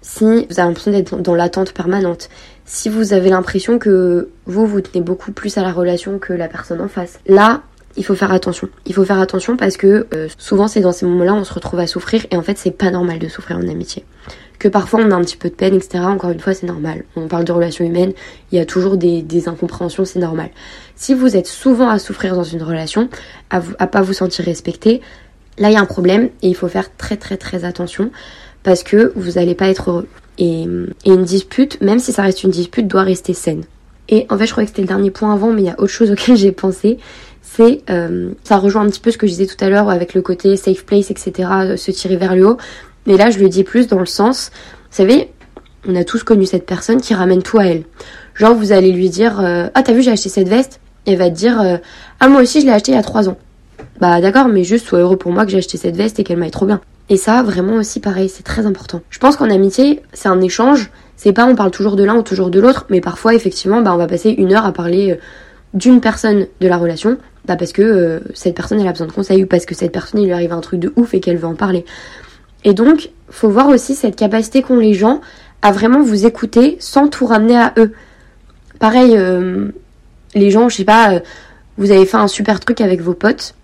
si 0.00 0.25
vous 0.25 0.59
avez 0.59 0.68
l'impression 0.68 0.92
d'être 0.92 1.16
dans 1.16 1.35
l'attente 1.35 1.73
permanente, 1.73 2.30
si 2.64 2.88
vous 2.88 3.12
avez 3.12 3.28
l'impression 3.28 3.78
que 3.78 4.30
vous 4.47 4.66
vous 4.66 4.80
tenez 4.80 5.02
beaucoup 5.02 5.32
plus 5.32 5.59
à 5.59 5.62
la 5.62 5.73
relation 5.73 6.18
que 6.18 6.32
la 6.32 6.49
personne 6.49 6.80
en 6.80 6.88
face, 6.88 7.18
là 7.26 7.62
il 7.97 8.04
faut 8.04 8.14
faire 8.14 8.32
attention. 8.32 8.68
Il 8.87 8.94
faut 8.94 9.04
faire 9.04 9.21
attention 9.21 9.56
parce 9.56 9.76
que 9.76 10.06
euh, 10.14 10.28
souvent 10.38 10.68
c'est 10.68 10.80
dans 10.80 10.92
ces 10.92 11.04
moments-là 11.04 11.35
on 11.35 11.44
se 11.44 11.52
retrouve 11.52 11.80
à 11.80 11.87
souffrir 11.87 12.25
et 12.30 12.37
en 12.37 12.42
fait 12.42 12.56
c'est 12.56 12.71
pas 12.71 12.90
normal 12.90 13.18
de 13.18 13.28
souffrir 13.28 13.59
en 13.59 13.68
amitié. 13.68 14.04
Que 14.62 14.69
parfois 14.69 15.00
on 15.02 15.11
a 15.11 15.16
un 15.16 15.23
petit 15.23 15.37
peu 15.37 15.49
de 15.49 15.54
peine, 15.54 15.75
etc. 15.75 16.04
Encore 16.04 16.31
une 16.31 16.38
fois 16.38 16.54
c'est 16.54 16.69
normal. 16.69 17.02
On 17.16 17.26
parle 17.26 17.42
de 17.42 17.50
relations 17.50 17.85
humaines, 17.85 18.12
il 18.52 18.59
y 18.59 18.61
a 18.61 18.64
toujours 18.64 18.97
des, 18.97 19.49
incompréhensions, 19.49 20.04
c'est 20.04 20.21
normal. 20.21 20.50
Si 20.95 21.14
vous 21.14 21.37
êtes 21.37 21.49
souvent 21.49 21.88
à 21.88 21.99
souffrir 21.99 22.37
dans 22.37 22.45
une 22.45 22.62
relation, 22.62 23.09
à, 23.50 23.61
à 23.81 23.88
pas 23.88 24.02
vous 24.02 24.12
sentir 24.12 24.45
respecté, 24.45 25.00
là 25.59 25.71
il 25.71 25.73
y 25.73 25.76
a 25.76 25.81
un 25.81 25.85
problème 25.85 26.31
et 26.42 26.49
il 26.49 26.54
faut 26.54 26.69
faire 26.69 26.95
très 26.97 27.16
très 27.16 27.37
très 27.37 27.64
attention 27.64 28.12
parce 28.62 28.85
que 28.85 29.12
vous 29.16 29.33
n'allez 29.33 29.57
pas 29.57 29.66
être 29.66 29.90
heureux. 29.90 30.07
Et, 30.38 30.62
une 30.62 31.25
dispute, 31.25 31.81
même 31.81 31.99
si 31.99 32.12
ça 32.12 32.23
reste 32.23 32.45
une 32.45 32.50
dispute, 32.50 32.87
doit 32.87 33.02
rester 33.02 33.35
saine. 33.35 33.64
Et 34.09 34.26
en 34.31 34.38
fait, 34.38 34.47
je 34.47 34.52
crois 34.52 34.62
que 34.62 34.69
c'était 34.69 34.83
le 34.83 34.88
dernier 34.88 35.11
point 35.11 35.35
avant, 35.35 35.50
mais 35.52 35.62
il 35.62 35.66
y 35.66 35.71
a 35.71 35.81
autre 35.81 35.88
chose 35.88 36.12
auquel 36.12 36.37
j'ai 36.37 36.52
pensé 36.52 36.99
c'est 37.42 37.83
euh, 37.90 38.31
ça 38.45 38.57
rejoint 38.57 38.83
un 38.83 38.88
petit 38.88 39.00
peu 39.00 39.11
ce 39.11 39.19
que 39.19 39.26
je 39.26 39.33
disais 39.33 39.47
tout 39.47 39.62
à 39.62 39.69
l'heure 39.69 39.90
avec 39.90 40.14
le 40.14 40.23
côté 40.23 40.57
safe 40.57 40.85
place, 40.85 41.11
etc. 41.11 41.49
Euh, 41.52 41.76
se 41.76 41.90
tirer 41.90 42.16
vers 42.16 42.35
le 42.35 42.47
haut. 42.47 42.57
Mais 43.06 43.16
là, 43.16 43.30
je 43.30 43.38
le 43.38 43.49
dis 43.49 43.64
plus 43.64 43.87
dans 43.88 43.99
le 43.99 44.06
sens, 44.06 44.50
vous 44.90 44.97
savez, 44.97 45.30
on 45.88 45.97
a 45.97 46.04
tous 46.04 46.23
connu 46.23 46.47
cette 46.47 46.66
personne 46.66 47.00
qui 47.00 47.14
ramène 47.14 47.42
tout 47.42 47.59
à 47.59 47.64
elle. 47.64 47.82
Genre, 48.35 48.54
vous 48.54 48.73
allez 48.73 48.92
lui 48.92 49.11
dire, 49.11 49.40
euh, 49.40 49.68
ah 49.75 49.82
t'as 49.82 49.92
vu, 49.92 50.02
j'ai 50.02 50.12
acheté 50.12 50.28
cette 50.28 50.49
veste? 50.49 50.80
Et 51.06 51.12
elle 51.12 51.18
va 51.18 51.30
te 51.30 51.35
dire, 51.35 51.80
ah 52.21 52.28
moi 52.28 52.42
aussi, 52.42 52.61
je 52.61 52.66
l'ai 52.66 52.73
acheté 52.73 52.92
il 52.92 52.94
y 52.94 52.99
a 52.99 53.02
trois 53.02 53.28
ans. 53.28 53.37
Bah 54.00 54.21
d'accord, 54.21 54.49
mais 54.49 54.64
juste 54.64 54.87
sois 54.87 55.00
heureux 55.00 55.16
pour 55.16 55.32
moi 55.32 55.44
que 55.44 55.50
j'ai 55.50 55.59
acheté 55.59 55.78
cette 55.78 55.97
veste 55.97 56.21
et 56.21 56.25
qu'elle 56.25 56.38
m'aille 56.38 56.52
trop 56.52 56.66
bien. 56.66 56.80
Et 57.09 57.16
ça, 57.16 57.42
vraiment 57.42 57.75
aussi 57.75 58.00
pareil, 58.00 58.28
c'est 58.28 58.42
très 58.42 58.66
important. 58.66 59.00
Je 59.11 59.18
pense 59.18 59.37
qu'en 59.37 59.50
amitié, 59.50 60.02
c'est 60.12 60.28
un 60.28 60.40
échange. 60.40 60.90
C'est 61.16 61.32
pas 61.32 61.47
on 61.47 61.54
parle 61.54 61.71
toujours 61.71 61.97
de 61.97 62.04
l'un 62.04 62.16
ou 62.16 62.23
toujours 62.23 62.50
de 62.50 62.59
l'autre, 62.59 62.87
mais 62.88 63.00
parfois 63.00 63.35
effectivement, 63.35 63.80
bah 63.80 63.92
on 63.94 63.97
va 63.97 64.06
passer 64.06 64.30
une 64.30 64.52
heure 64.52 64.66
à 64.66 64.73
parler 64.73 65.18
d'une 65.75 66.00
personne 66.00 66.47
de 66.61 66.68
la 66.68 66.76
relation, 66.76 67.16
bah 67.47 67.56
parce 67.56 67.73
que 67.73 67.82
euh, 67.82 68.21
cette 68.35 68.54
personne 68.54 68.80
elle 68.80 68.88
a 68.88 68.92
besoin 68.92 69.06
de 69.06 69.12
conseils 69.12 69.44
ou 69.44 69.47
parce 69.47 69.66
que 69.66 69.75
cette 69.75 69.92
personne 69.92 70.21
il 70.21 70.26
lui 70.26 70.32
arrive 70.32 70.52
un 70.52 70.61
truc 70.61 70.80
de 70.80 70.92
ouf 70.97 71.14
et 71.14 71.21
qu'elle 71.21 71.37
veut 71.37 71.47
en 71.47 71.54
parler. 71.54 71.85
Et 72.64 72.75
donc, 72.75 73.11
faut 73.31 73.49
voir 73.49 73.69
aussi 73.69 73.95
cette 73.95 74.16
capacité 74.16 74.62
qu'ont 74.62 74.78
les 74.78 74.95
gens 74.95 75.21
à 75.62 75.73
vraiment 75.73 76.02
vous 76.02 76.26
écouter 76.26 76.76
sans 76.81 77.09
tout 77.09 77.26
ramener 77.26 77.57
à 77.57 77.73
eux. 77.78 77.92
Pareil, 78.78 79.16
euh, 79.16 79.69
les 80.35 80.50
gens, 80.50 80.69
je 80.69 80.76
sais 80.76 80.85
pas, 80.85 81.14
euh, 81.14 81.21
vous 81.78 81.90
avez 81.90 82.07
fait 82.07 82.16
un 82.16 82.28
super 82.28 82.61
truc 82.61 82.81
avec 82.81 83.00
vos 83.00 83.14
potes, 83.14 83.54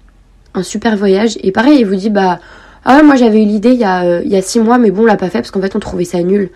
un 0.55 0.63
super 0.63 0.97
voyage, 0.97 1.39
et 1.43 1.53
pareil, 1.53 1.81
ils 1.81 1.87
vous 1.87 1.97
disent 1.97 2.11
bah 2.11 2.41
ah 2.85 2.97
ouais, 2.97 3.03
moi 3.03 3.17
j'avais 3.17 3.43
eu 3.43 3.47
l'idée 3.47 3.73
il 3.73 3.81
y 3.81 3.85
a 3.85 4.21
il 4.23 4.31
y 4.31 4.37
a 4.37 4.43
six 4.43 4.61
mois, 4.61 4.79
mais 4.79 4.91
bon 4.91 5.03
on 5.03 5.07
l'a 5.07 5.17
pas 5.17 5.29
fait 5.29 5.39
parce 5.39 5.51
qu'en 5.51 5.61
fait 5.61 5.75
on 5.77 5.81
trouvait 5.81 6.05
ça 6.05 6.23
nul 6.23 6.51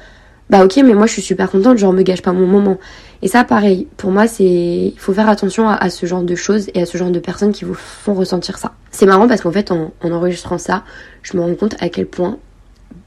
bah 0.52 0.66
ok 0.66 0.76
mais 0.85 0.92
moi 0.92 1.06
je 1.06 1.12
suis 1.12 1.23
super 1.23 1.50
contente 1.50 1.78
genre 1.78 1.94
me 1.94 2.02
gâche 2.02 2.21
pas 2.21 2.35
mon 2.35 2.47
moment. 2.47 2.78
Et 3.23 3.28
ça 3.28 3.42
pareil 3.42 3.88
pour 3.97 4.11
moi 4.11 4.26
c'est 4.26 4.44
il 4.44 4.99
faut 4.99 5.14
faire 5.14 5.30
attention 5.30 5.66
à, 5.66 5.88
ce 5.88 6.04
genre 6.04 6.23
de 6.23 6.35
choses 6.35 6.68
et 6.75 6.82
à 6.82 6.87
ce 6.87 6.99
genre 6.99 7.11
de 7.11 7.21
personnes 7.21 7.52
qui 7.52 7.64
vous 7.64 7.73
font 7.73 8.12
ressentir 8.12 8.59
ça. 8.59 8.73
C'est 8.90 9.06
marrant 9.06 9.26
parce 9.26 9.40
qu'en 9.40 9.50
fait 9.50 9.73
en, 9.73 9.94
en, 10.02 10.12
enregistrant 10.12 10.59
ça 10.59 10.85
je 11.23 11.38
me 11.38 11.42
rends 11.42 11.54
compte 11.54 11.75
à 11.80 11.88
quel 11.88 12.06
point 12.06 12.37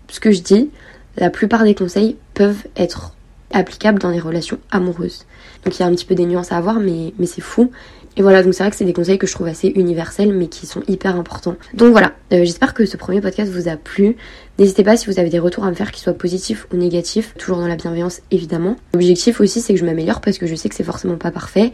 ce 0.09 0.19
que 0.19 0.31
je 0.31 0.41
dis 0.41 0.71
la 1.17 1.29
plupart 1.29 1.63
des 1.63 1.75
conseils 1.75 2.17
peuvent 2.33 2.63
être 2.75 3.14
applicables 3.51 3.99
dans 3.99 4.09
les 4.09 4.19
relations 4.19 4.59
amoureuses 4.71 5.25
donc 5.63 5.77
il 5.77 5.81
y 5.81 5.83
a 5.83 5.87
un 5.87 5.91
petit 5.91 6.05
peu 6.05 6.15
des 6.15 6.25
nuances 6.25 6.51
à 6.51 6.57
avoir 6.57 6.79
mais 6.79 7.13
mais 7.17 7.25
c'est 7.25 7.41
fou 7.41 7.71
et 8.17 8.21
voilà, 8.21 8.43
donc 8.43 8.53
c'est 8.53 8.63
vrai 8.63 8.71
que 8.71 8.77
c'est 8.77 8.85
des 8.85 8.93
conseils 8.93 9.17
que 9.17 9.27
je 9.27 9.33
trouve 9.33 9.47
assez 9.47 9.67
universels 9.75 10.33
mais 10.33 10.47
qui 10.47 10.65
sont 10.65 10.81
hyper 10.87 11.17
importants. 11.17 11.55
Donc 11.73 11.91
voilà, 11.91 12.13
euh, 12.31 12.45
j'espère 12.45 12.73
que 12.73 12.85
ce 12.85 12.95
premier 12.95 13.19
podcast 13.19 13.51
vous 13.51 13.67
a 13.67 13.75
plu. 13.75 14.15
N'hésitez 14.57 14.83
pas 14.83 14.95
si 14.95 15.07
vous 15.07 15.19
avez 15.19 15.29
des 15.29 15.39
retours 15.39 15.65
à 15.65 15.69
me 15.69 15.75
faire 15.75 15.91
qui 15.91 15.99
soient 15.99 16.13
positifs 16.13 16.65
ou 16.71 16.77
négatifs, 16.77 17.33
toujours 17.37 17.57
dans 17.57 17.67
la 17.67 17.75
bienveillance 17.75 18.21
évidemment. 18.31 18.77
L'objectif 18.93 19.41
aussi 19.41 19.59
c'est 19.59 19.73
que 19.73 19.79
je 19.79 19.85
m'améliore 19.85 20.21
parce 20.21 20.37
que 20.37 20.47
je 20.47 20.55
sais 20.55 20.69
que 20.69 20.75
c'est 20.75 20.83
forcément 20.83 21.17
pas 21.17 21.31
parfait. 21.31 21.73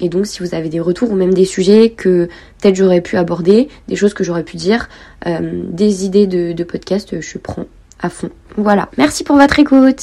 Et 0.00 0.08
donc 0.08 0.26
si 0.26 0.42
vous 0.42 0.54
avez 0.54 0.70
des 0.70 0.80
retours 0.80 1.10
ou 1.10 1.14
même 1.14 1.34
des 1.34 1.44
sujets 1.44 1.90
que 1.90 2.28
peut-être 2.60 2.74
j'aurais 2.74 3.02
pu 3.02 3.18
aborder, 3.18 3.68
des 3.88 3.96
choses 3.96 4.14
que 4.14 4.24
j'aurais 4.24 4.44
pu 4.44 4.56
dire, 4.56 4.88
euh, 5.26 5.62
des 5.68 6.06
idées 6.06 6.26
de 6.26 6.64
podcast, 6.64 7.20
je 7.20 7.38
prends 7.38 7.66
à 8.00 8.08
fond. 8.08 8.30
Voilà, 8.56 8.88
merci 8.96 9.24
pour 9.24 9.36
votre 9.36 9.58
écoute 9.58 10.02